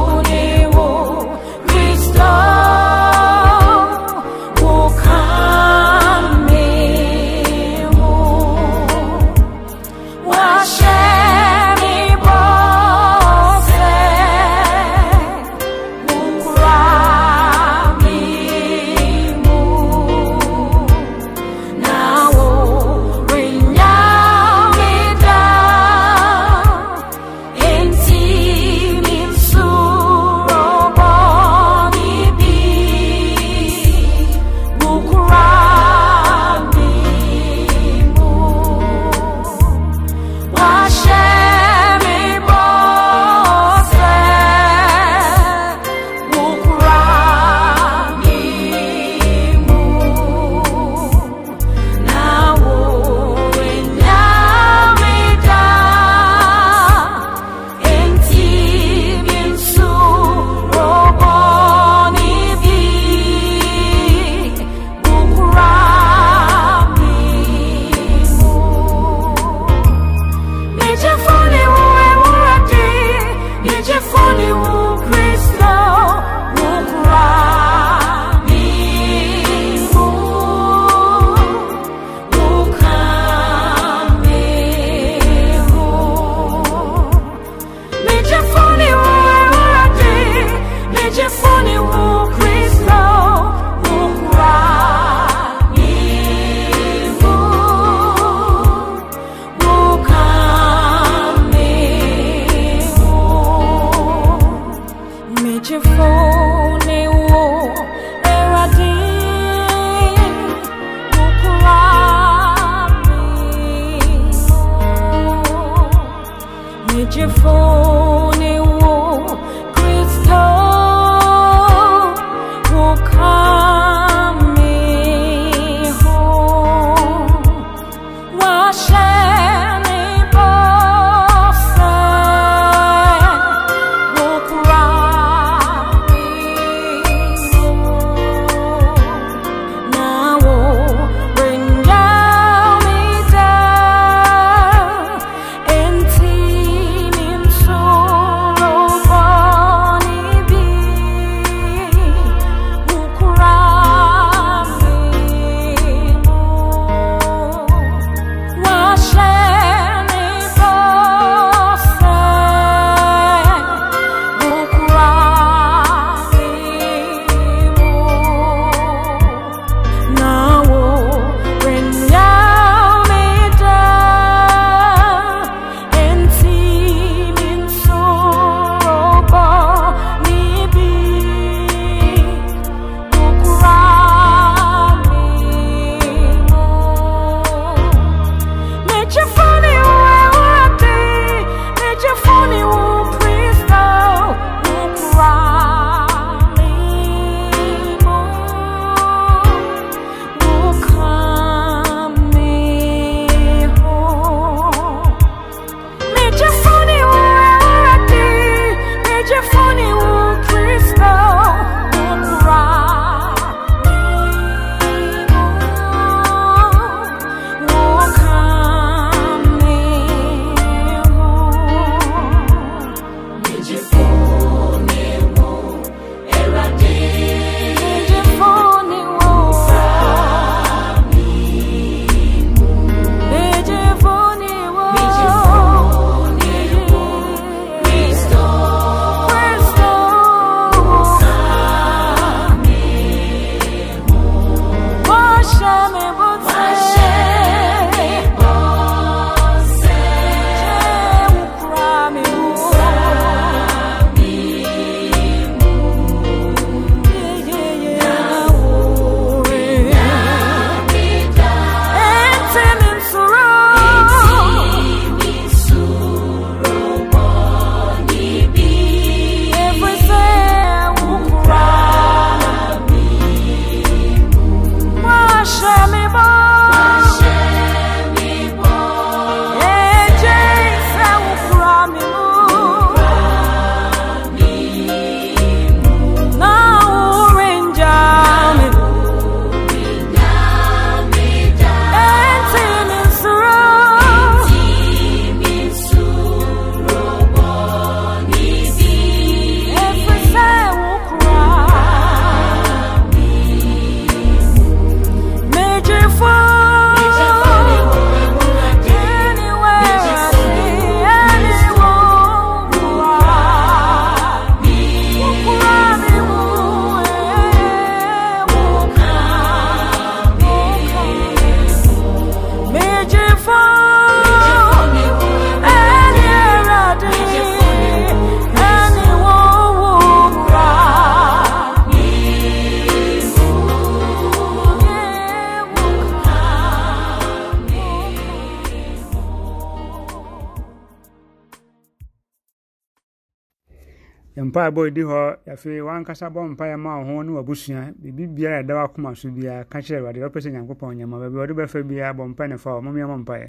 [345.55, 347.93] Afei wankasa bɔ mpaeɛ ma wo ho ne wabusua.
[347.97, 351.55] Biribi biara ɛda wakoma so biara ka kyerɛ awurade wopɛ sɛ nyankopɔn nyɛma baabi wɔde
[351.55, 353.49] bɛfa biara bɔ mpae ne fa wɔ momeɛmɔ mpaeɛ.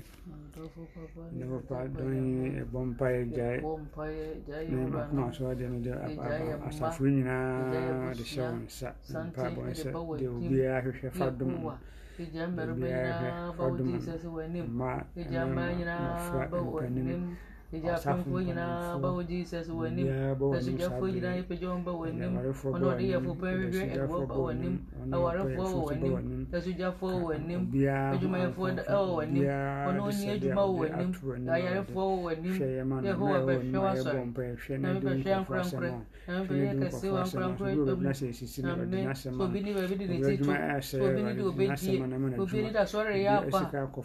[1.34, 2.16] Ne papa dɔn
[2.62, 3.60] ɛbɔ mpaeɛ gyae.
[4.70, 5.92] ne makoma so de no de
[6.68, 8.90] asafo nyinaa de hyɛ wo nsa.
[9.28, 11.54] Mpaebɔ sɛ deɛ obiara hwehwɛ fa dom
[12.16, 13.90] obiara hwɛ fa dom
[14.78, 17.36] ma mmɔfra mpanim
[17.76, 20.08] agyafomfoɔ nyinaa bɛwɔ jesus wɔ anim
[20.56, 22.34] asogyafoɔ nyinaa yɛpagya wɔn ba wɔ anim
[22.74, 24.76] ɔne ɔde yɛfo pa hwehwɛ ɛboɔ ba wɔ anim
[25.12, 27.62] awarefoɔ wɔ anim asogyafoɔ wɔ anim
[28.14, 28.66] adwumayɛfoɔ
[29.12, 29.44] wɔ anim
[29.88, 31.12] ɔne ɔni adwuma wɔ anim
[31.54, 32.56] ayarefoɔ wɔ anim
[33.06, 35.90] yɛho wɔ bɛhwɛ wasɔre na mepɛhwɛ ankorankora
[36.28, 40.52] na mepɛyɛ kɛse wɔ ankorankora ame obi ne baabi de ne ti to
[41.06, 43.60] obi ne de obɛdie obi ne da sɔre yɛ apa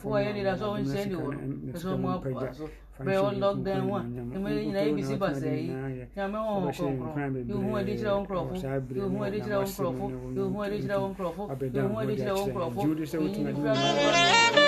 [0.05, 2.69] wɔ yɛ ne da sɔ wɔn nhyɛ ne wɔ no ɛsɛ
[3.05, 5.69] bɛɛ ɔlɔgdɛn ho a nyina yi bi si basa yi
[6.17, 8.53] nyame wɔn wɔn kɔnkɔn ihu ɛdi kyerɛ wɔn nkorɔfo
[8.97, 10.05] ihu ɛdi kyerɛ wɔn nkorɔfo
[10.37, 14.61] ihu ɛdi kyerɛ wɔn nkorɔfo ihu ɛdi kyerɛ wɔn nkorɔfo ihu ɛdi kyerɛ wɔn nkorɔfo.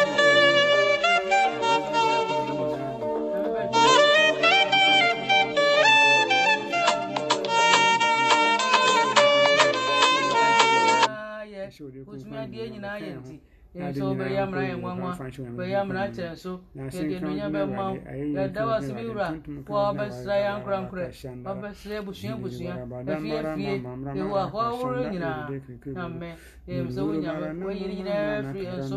[12.12, 13.34] otumadiɛ nyinaa yɛ nti
[13.72, 15.10] so bɛyɛ amena yɛ nwanwa
[15.56, 17.96] bɛyɛ amena kyerɛ so yɛde nnonya bɛma wo
[18.36, 19.28] yɛda wo ase bi wura
[19.66, 21.06] wo a wobɛsra yɛ ankorankorɛ
[21.46, 22.72] wabɛsrɛ abusua abusua
[23.08, 23.80] afiafie
[24.20, 25.48] ɛwɔ ahoa woro nyinaa
[25.96, 26.28] amɛ
[26.66, 28.96] sɛ wo nyame wɔyere nyinaa firi nso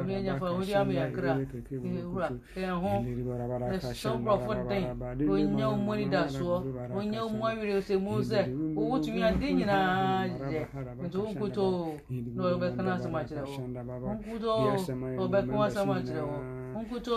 [0.00, 1.32] ɔbɛyɛ nyafa wode ama yɛ kra
[2.08, 2.92] wura yɛn ho
[3.76, 4.84] ɛsɛ nkurɔfo den
[5.28, 6.56] wɔnya wo mu anidasoɔ
[6.96, 8.40] wɔnya wo mu awerɛ sɛ mu sɛ
[8.76, 10.62] wowotumi ade nyinaa yɛ
[11.04, 12.00] nti wo nkutoo
[12.34, 13.56] na wɔbɛka no asɛm akyerɛ wo
[14.00, 14.64] wo nkutoo
[15.00, 17.14] na wɔbɛka wo asɛm akyerɛ wo nkuto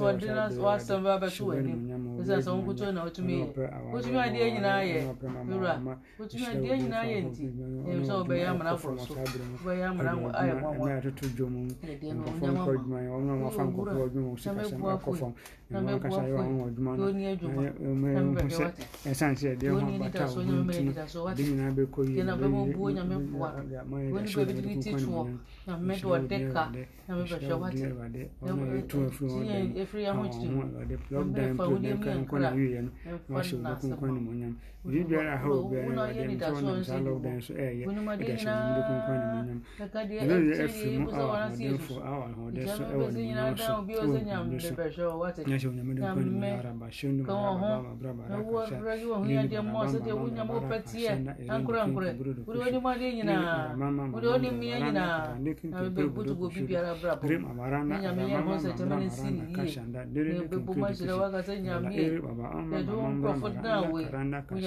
[0.00, 1.80] ordinance wasɛm ba bɛto w'anim
[2.20, 3.46] ɛsɛ sɛ wo nkuto na wotumi yɛ
[3.92, 4.98] wotumi adeɛ nyinaa yɛ
[5.48, 5.74] wura
[6.18, 7.44] wotumi adeɛ nyinaa yɛ nti
[7.90, 10.10] ɛm sɛ wobɛyɛ amana foro so wobɛyɛ amana
[10.40, 10.84] ayɛ mɔmɔ
[14.48, 15.34] na mɛboa kɔni
[15.70, 16.18] na mɛbɛhwɛ
[19.44, 21.38] wate wɔni nita so nyɛ mɛmɛ nita so wate.
[21.38, 21.72] Yɛna
[22.40, 23.50] bɛbɔ buo nyame boa
[23.90, 25.22] wɔni bɛbi diri ti toɔ
[25.66, 26.72] na mɛmɛ dɔɔ de ka
[27.08, 31.82] na mɛbɛhwɛ wate ɛtu afiri wɔn dan mu wɔn wɔde plɔg dan plɔg
[34.40, 34.48] na
[34.90, 39.14] zibbiara ha obiara wade ntɔ nam saa lockdown so ɛyɛ ɛda hyɛ nyame de kunkwa
[39.18, 39.26] ne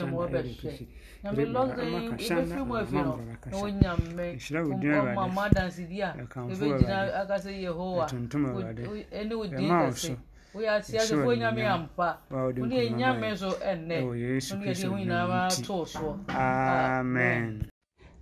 [0.02, 0.88] no wabɛhwɛ
[16.27, 17.67] a amen.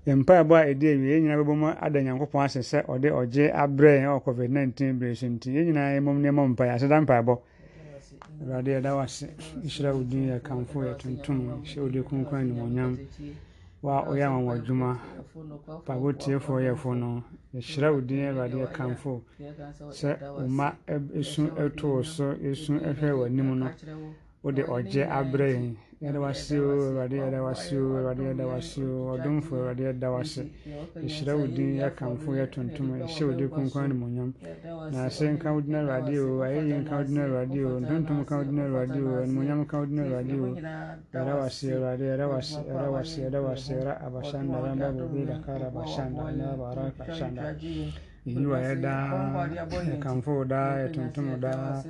[0.05, 5.15] Ɛdi awie yɛn nyinaa bɛbɔ ada nyankopɔn ase sɛ ɔde ɔgye abrɛ ɔ covid-19 berɛ
[5.17, 7.39] so nti yɛn nyinaa yɛmmom nneɛma mpaeɛ aseda mpaebɔ
[8.41, 9.27] awurade yɛda wo ase
[9.63, 12.97] nhyira wo din yɛkamfo yɛtontom hyɛ wode kronkron animonyam
[13.81, 14.99] wa woyɛ anwanwɔ adwuma
[15.83, 19.21] mpaebɔ tiefoɔ yɛfo no yɛhyira wo din awurade yɛkamfo
[19.91, 20.09] sɛ
[20.47, 23.67] ma ɛsu ɛtoo so ɛsu ɛhwɛ w'anim no
[24.43, 28.23] wode ɔgye abrɛ yɛn o awurade o awurade
[28.79, 30.47] o ɔdomfo awurade yɛda wase
[30.95, 34.33] yɛhyira wo din yɛkamfo yɛtontom yɛhyɛ wo din kronkron animonyam
[34.91, 38.37] na ase nka wo din awurade o ayɛyɛ nka wo din awurade o ntontom ka
[38.37, 40.47] wo din awurade o animonyam ka wo din awurade o
[41.11, 42.25] yɛda wase awurade
[42.95, 47.55] wase yɛda wase yɛra abashanda ramba bobe dakara abashanda naba araka shanda
[48.25, 49.47] yiyi wa yɛ daa
[49.89, 51.83] yɛkamfo wo daa yɛtontom wo daa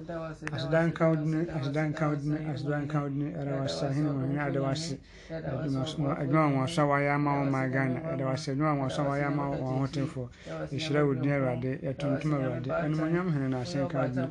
[0.54, 4.10] aseda nka wo din aseda nka wo din aseda nka wo din ɛda wase ahene
[4.12, 4.98] mu hene ada wase
[5.30, 9.44] adwuma a wɔayɛ ama wo ma ghana ɛda wase adwuma a wɔaso a wɔayɛ ama
[9.50, 10.28] wɔn ahotefoɔ
[10.72, 14.28] yɛhyira wo din awurade yɛtontom awurade animonyam hene na ase nka wo din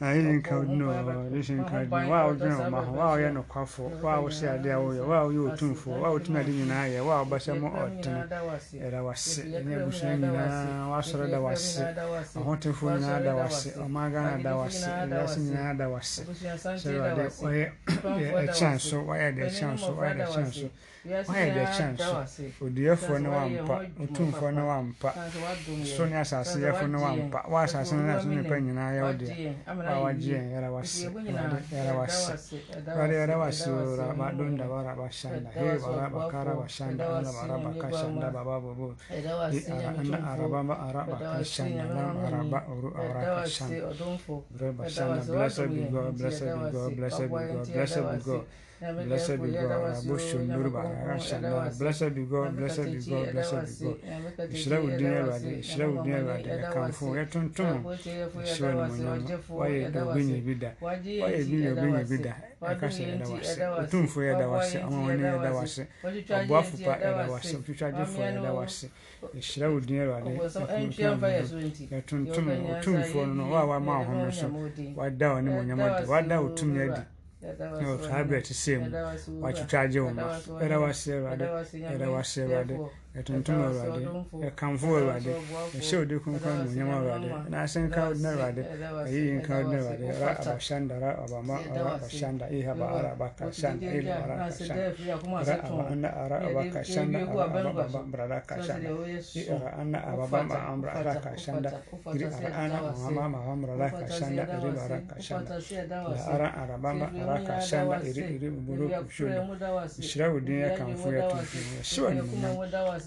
[0.00, 0.90] ayɛyɛ nka wo din o
[1.30, 4.08] yɛhyɛ nka wo din wo a wodwene wo ma ho wo a woyɛ nokwafo wo
[4.08, 7.00] a wosɛ adeɛ a woyɛ wo a woyɛ otumfoɔ wo a wotumi ade nyinaa yɛ
[7.06, 8.20] wo a wobɛsɛ mo ɔtene
[8.82, 10.90] ɛda wase ɛne abusua nyinaa
[11.28, 16.22] woasɔre da wase ahotefoɔ nyinaa da wase ɔma ghana da wase wiase nyinaa da wase
[16.24, 17.72] sɛ awurade wɔyɛ
[18.48, 20.70] ɛkyɛn so wɔyɛ de ɛkyɛn so wɔyɛ de ɛkyɛn so
[21.06, 25.10] wɔyɛ de ɛkyɛn so odiɛfoɔ ne wampa otumfoɔ ne wampa
[25.96, 29.12] so ne asase yɛfo ne wampa wo asase no ne so nipa nyinaa yɛ wo
[29.20, 31.08] deɛ wo a wagye yɛn yɛra wase
[31.72, 32.32] yɛra wase
[32.86, 38.26] awurade yɛra wase o raba donda wara bashanda he wara bakara bashanda ala bara bakashanda
[38.32, 43.88] baba bobo anda araba ba araba kashanda lam araba uru ara kashanda.
[44.52, 48.44] Bre bashanda blessed be God blessed be God blessed be God blessed be God
[48.80, 50.04] Blessed be God.
[50.08, 51.78] Blessed be God.
[51.78, 52.56] Blessed be God.
[52.56, 53.98] Blessed be God.
[54.54, 55.50] Ìṣẹ́lẹ̀ wò dín ẹ̀rọ adé.
[55.60, 56.50] Ìṣẹ́lẹ̀ wò dín ẹ̀rọ adé.
[56.64, 57.76] Ẹ̀ka fún ẹ̀ tuntun.
[57.84, 59.58] Ìṣẹ́lẹ̀ ni mo yàn mọ́.
[59.60, 60.70] Wáyé ẹ̀dá gbẹ̀yìn ibi dà.
[60.80, 62.32] Wáyé gbẹ̀yìn gbẹ̀yìn ibi dà.
[62.72, 63.60] Ẹ̀ka sẹ̀ ẹ̀dá wá sí.
[63.80, 64.76] Òtúnfọ̀ ẹ̀dá wá sí.
[64.78, 65.82] Àwọn ọ̀nà ẹ̀dá wá sí.
[66.40, 67.54] Ọ̀bọ̀ àfùpá ẹ̀dá wá sí.
[67.60, 68.86] Òtútù àjẹfọ̀ ẹ̀dá wá sí.
[69.40, 70.32] Ìṣẹ́lẹ̀ wò dín ẹ̀rọ adé.
[71.96, 72.46] Ẹ̀ tuntun.
[72.72, 73.42] Òtúnfọ̀ nù.
[73.52, 74.52] Wà wá máa hàn mí sùn.
[74.96, 76.04] Wà dá ọ̀ ní mo yàn mọ́ di.
[76.10, 77.02] Wà dá òtún yẹn di
[77.92, 78.86] otuhabire ekisiimu
[79.44, 81.46] wakikyagye mu maaso era wasiibadde
[81.94, 82.74] era wasiibadde
[83.18, 84.06] ɛtontom awurade
[84.46, 85.32] ɛkamfo awurade
[85.74, 88.62] ɛhyɛ wo de kronkron no nyam awurade na ase nka wo din awurade
[89.06, 93.86] ɛyiyi nka wo din awurade ra abashanda ra abama ra abashanda ihaba ara abaka shanda
[93.98, 94.94] ila ara kashanda
[95.42, 98.90] ra aba anda ara abaka shanda ara ababa brada kashanda
[99.34, 101.70] i ara anda ababa ma ambra ara kashanda
[102.14, 105.58] iri ara ana mama ma ambra ra kashanda iri ara kashanda
[106.14, 109.42] la ara arabama ara kashanda iri iri buru kushuda
[109.98, 111.38] ishira wo din yɛkamfo yɛtontom
[111.80, 112.99] Yɛhyɛ wo efie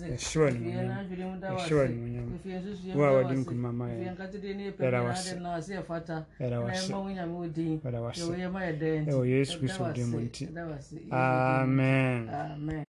[12.65, 12.84] mu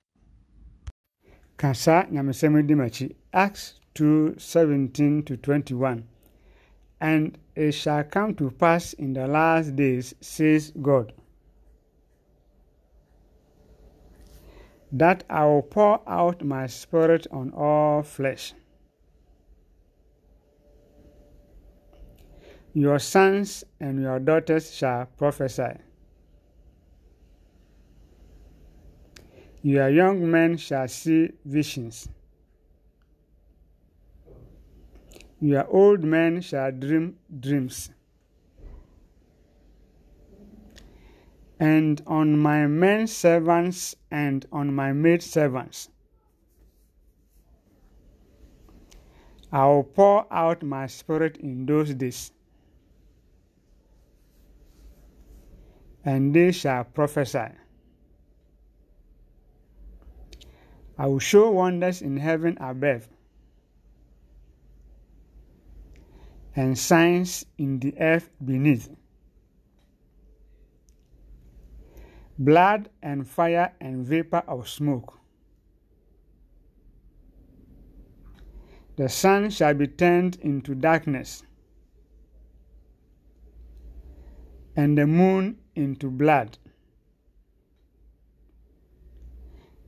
[1.57, 6.03] ka saa nyamesɛm di makyi acts 2:17-21
[6.99, 11.13] and it shall come to pass in the last days says god.
[14.93, 18.53] That i will pour out my spirit on all flesh
[22.73, 25.73] your sons and your daughters shall prophesy
[29.65, 32.09] Your young men shall see visions.
[35.39, 37.89] Your old men shall dream dreams.
[41.59, 45.89] And on my men servants and on my maid servants
[49.53, 52.31] I will pour out my spirit in those days,
[56.03, 57.53] and they shall prophesy.
[60.97, 63.07] I will show wonders in heaven above
[66.55, 68.89] and signs in the earth beneath
[72.37, 75.19] blood and fire and vapor of smoke.
[78.95, 81.43] The sun shall be turned into darkness
[84.75, 86.57] and the moon into blood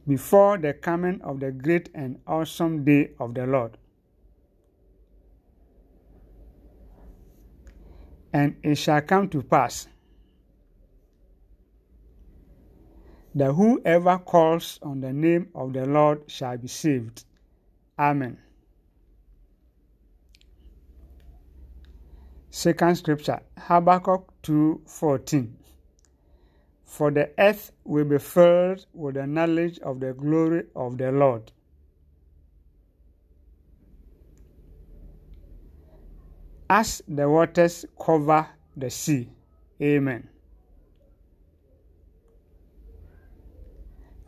[0.07, 3.77] before the coming of the great and awesome day of the Lord.
[8.34, 9.88] And it shall come to pass
[13.35, 17.25] that whoever calls on the name of the Lord shall be saved.
[17.99, 18.37] Amen.
[22.49, 25.57] Second scripture, Habakkuk 2:14.
[26.85, 31.51] For the earth will be filled with the knowledge of the glory of the Lord.
[36.69, 38.47] As the waters cover
[38.77, 39.29] the sea.
[39.81, 40.29] Amen.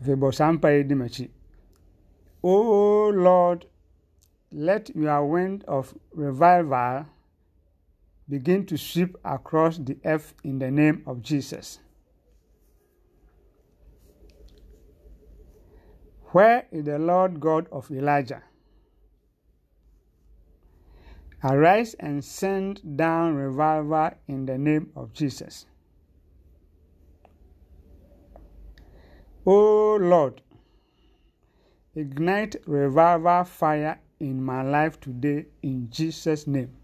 [0.06, 1.30] M'akyi
[2.44, 3.66] o lord
[4.52, 7.06] let your wind of revival
[8.30, 11.80] begin to sweep across the earth in the name of jesus.
[16.32, 18.44] Where is the lord god of elijah?
[21.44, 25.66] Arise and send down revival in the name of jesus
[29.50, 30.42] O Lord,
[31.96, 36.76] ignite revival fire in my life today in Jesus' name.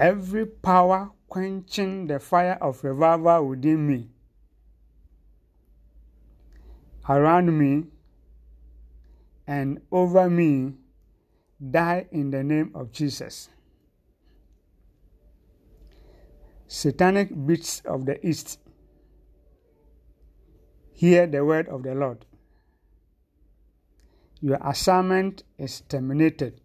[0.00, 4.08] Every power quenching the fire of revival within me,
[7.08, 7.84] around me,
[9.46, 10.74] and over me,
[11.70, 13.48] die in the name of Jesus.
[16.66, 18.58] Satanic beasts of the east
[20.96, 22.24] hear the word of the Lord.
[24.40, 26.60] Your assignment is terminated.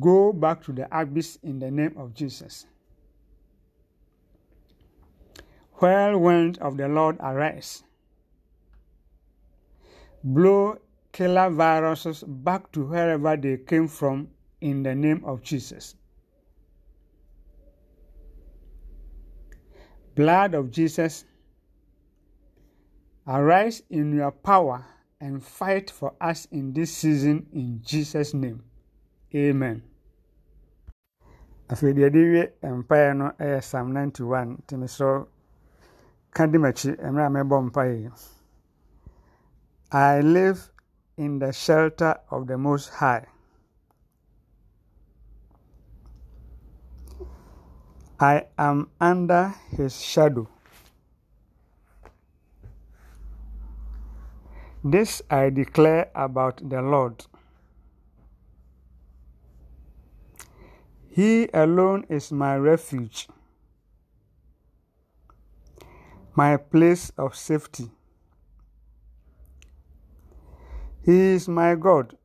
[0.00, 2.66] Go back to the abyss in the name of Jesus.
[5.74, 7.82] Whirlwind of the Lord arise.
[10.22, 10.78] Blow
[11.12, 14.28] killer viruses back to wherever they came from
[14.60, 15.94] in the name of Jesus.
[20.14, 21.24] Blood of Jesus,
[23.26, 24.84] arise in your power
[25.20, 28.62] and fight for us in this season in Jesus' name.
[29.34, 29.82] Amen.
[31.72, 32.44] afei deɛ de wie
[32.78, 35.26] mpaeɛ no yɛ psalm 91 nti mesrɛ
[36.34, 38.12] ka di m'akyi mmerɛ a mɛbɔ mpaeɛ
[39.90, 40.70] I live
[41.16, 43.26] in the shelter of the Most High.
[48.24, 50.48] I am under his shadow.
[54.82, 57.26] This I declare about the Lord.
[61.10, 63.28] He alone is my refuge,
[66.34, 67.90] my place of safety.
[71.04, 72.16] He is my God,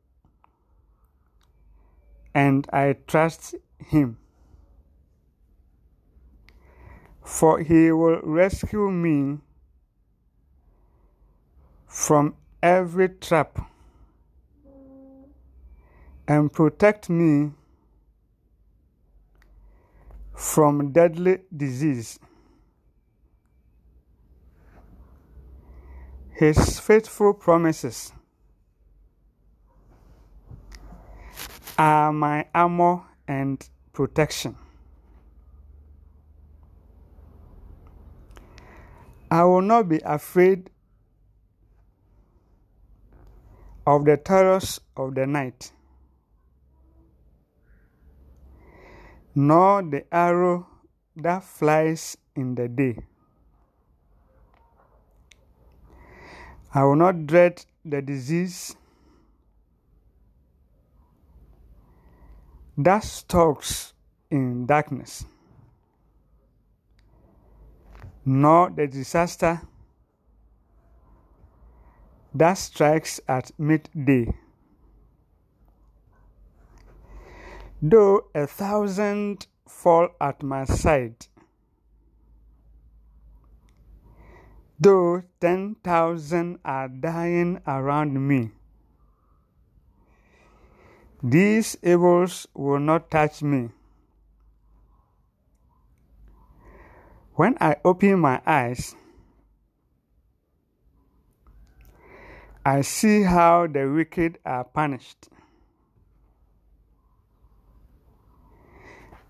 [2.34, 4.19] and I trust him.
[7.30, 9.38] For he will rescue me
[11.86, 13.70] from every trap
[16.26, 17.52] and protect me
[20.34, 22.18] from deadly disease.
[26.32, 28.12] His faithful promises
[31.78, 34.56] are my armor and protection.
[39.30, 40.70] I will not be afraid
[43.86, 45.72] of the terrors of the night,
[49.34, 50.66] nor the arrow
[51.16, 52.98] that flies in the day.
[56.74, 58.76] I will not dread the disease
[62.78, 63.92] that stalks
[64.30, 65.24] in darkness,
[68.24, 69.62] nor the disaster
[72.34, 74.32] that strikes at midday.
[77.82, 81.26] Though a thousand fall at my side,
[84.78, 88.50] though ten thousand are dying around me,
[91.22, 93.70] these evils will not touch me.
[97.40, 98.94] When I open my eyes,
[102.66, 105.30] I see how the wicked are punished.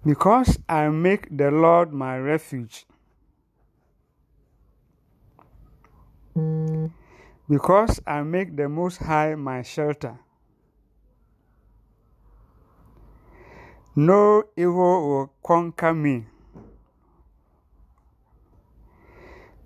[0.05, 2.85] Because I make the Lord my refuge.
[7.49, 10.19] Because I make the Most High my shelter.
[13.95, 16.30] No evil will conquer me.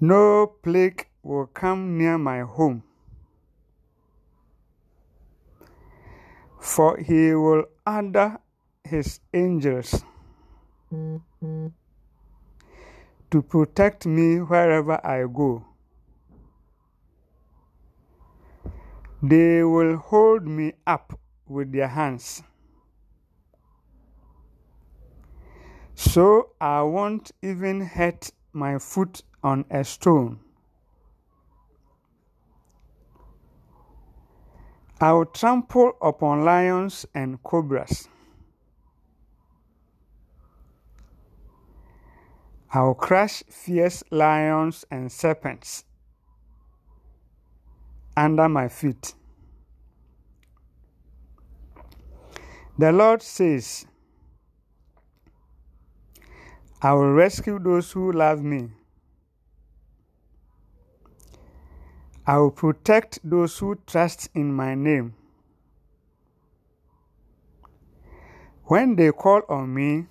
[0.00, 2.82] No plague will come near my home.
[6.60, 8.38] For he will order
[8.82, 10.04] his angels
[10.90, 11.72] to
[13.42, 15.64] protect me wherever I go.
[19.22, 22.42] They will hold me up with their hands.
[25.94, 30.40] So I won't even hurt my foot on a stone.
[35.00, 38.08] I will trample upon lions and cobras.
[42.72, 45.84] I will crush fierce lions and serpents
[48.16, 49.14] under my feet.
[52.78, 53.86] The Lord says,
[56.82, 58.70] I will rescue those who love me.
[62.26, 65.14] I will protect those who trust in my name.
[68.64, 70.06] When they call on me,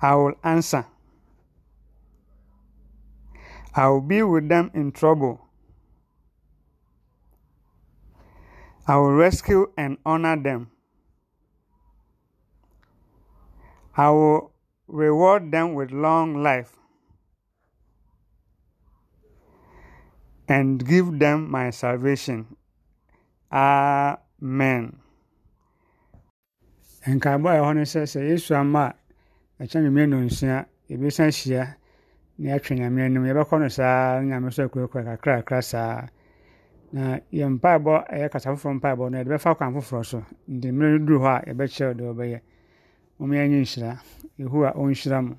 [0.00, 0.86] I will answer.
[3.74, 5.42] I will be with them in trouble.
[8.88, 10.70] I will rescue and honor them.
[13.94, 14.52] I will
[14.86, 16.76] reward them with long life
[20.48, 22.46] and give them my salvation.
[23.52, 24.98] Amen.
[27.06, 28.94] nkaebɔ a ɛhɔ no sɛ sɛ yesu ama
[29.60, 31.76] a ɛkyɛ no nsia yɛbɛsan hyia
[32.38, 33.22] na yɛatwe nyame anim.
[33.24, 36.06] Yɛbɛkɔ no saa na nyame so akurakura kakrakra saa.
[36.92, 40.24] Na yɛ mpaebɔ ɛyɛ kasa foforɔ mpaebɔ no yɛde bɛfa kwan foforɔ so.
[40.50, 42.40] Nti mmerɛ no duru hɔ a yɛbɛkyerɛw deɛ wɔbɛyɛ
[43.18, 44.00] moma yɛnyɛ nhyira.
[44.38, 45.36] Yehowa ɔnhyira mo.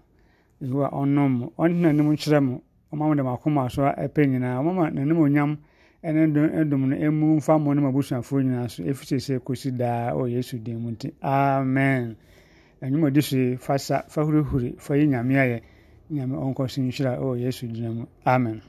[0.61, 1.53] Yehowa ɔnnom mo.
[1.59, 2.61] Ɔntena anim nkyerɛ mo.
[2.91, 5.57] Ɔma mo de mo akoma so ɛpɛ nyinaa ɔmama n'anim onyam
[6.03, 6.31] ɛne
[6.61, 10.57] ɛdom no ɛmu mfa mo ne mo abusuafoɔ nyinaa so sɛ kɔsi daa ɔ yesu
[10.63, 12.15] din mu nti amen.
[12.81, 15.61] A ɔdi so yi fa sa fa hurihuri fa yi nyame ayɛ
[16.11, 18.61] nyame ɔnkɔ so nhyira ɔ yesu din mu amen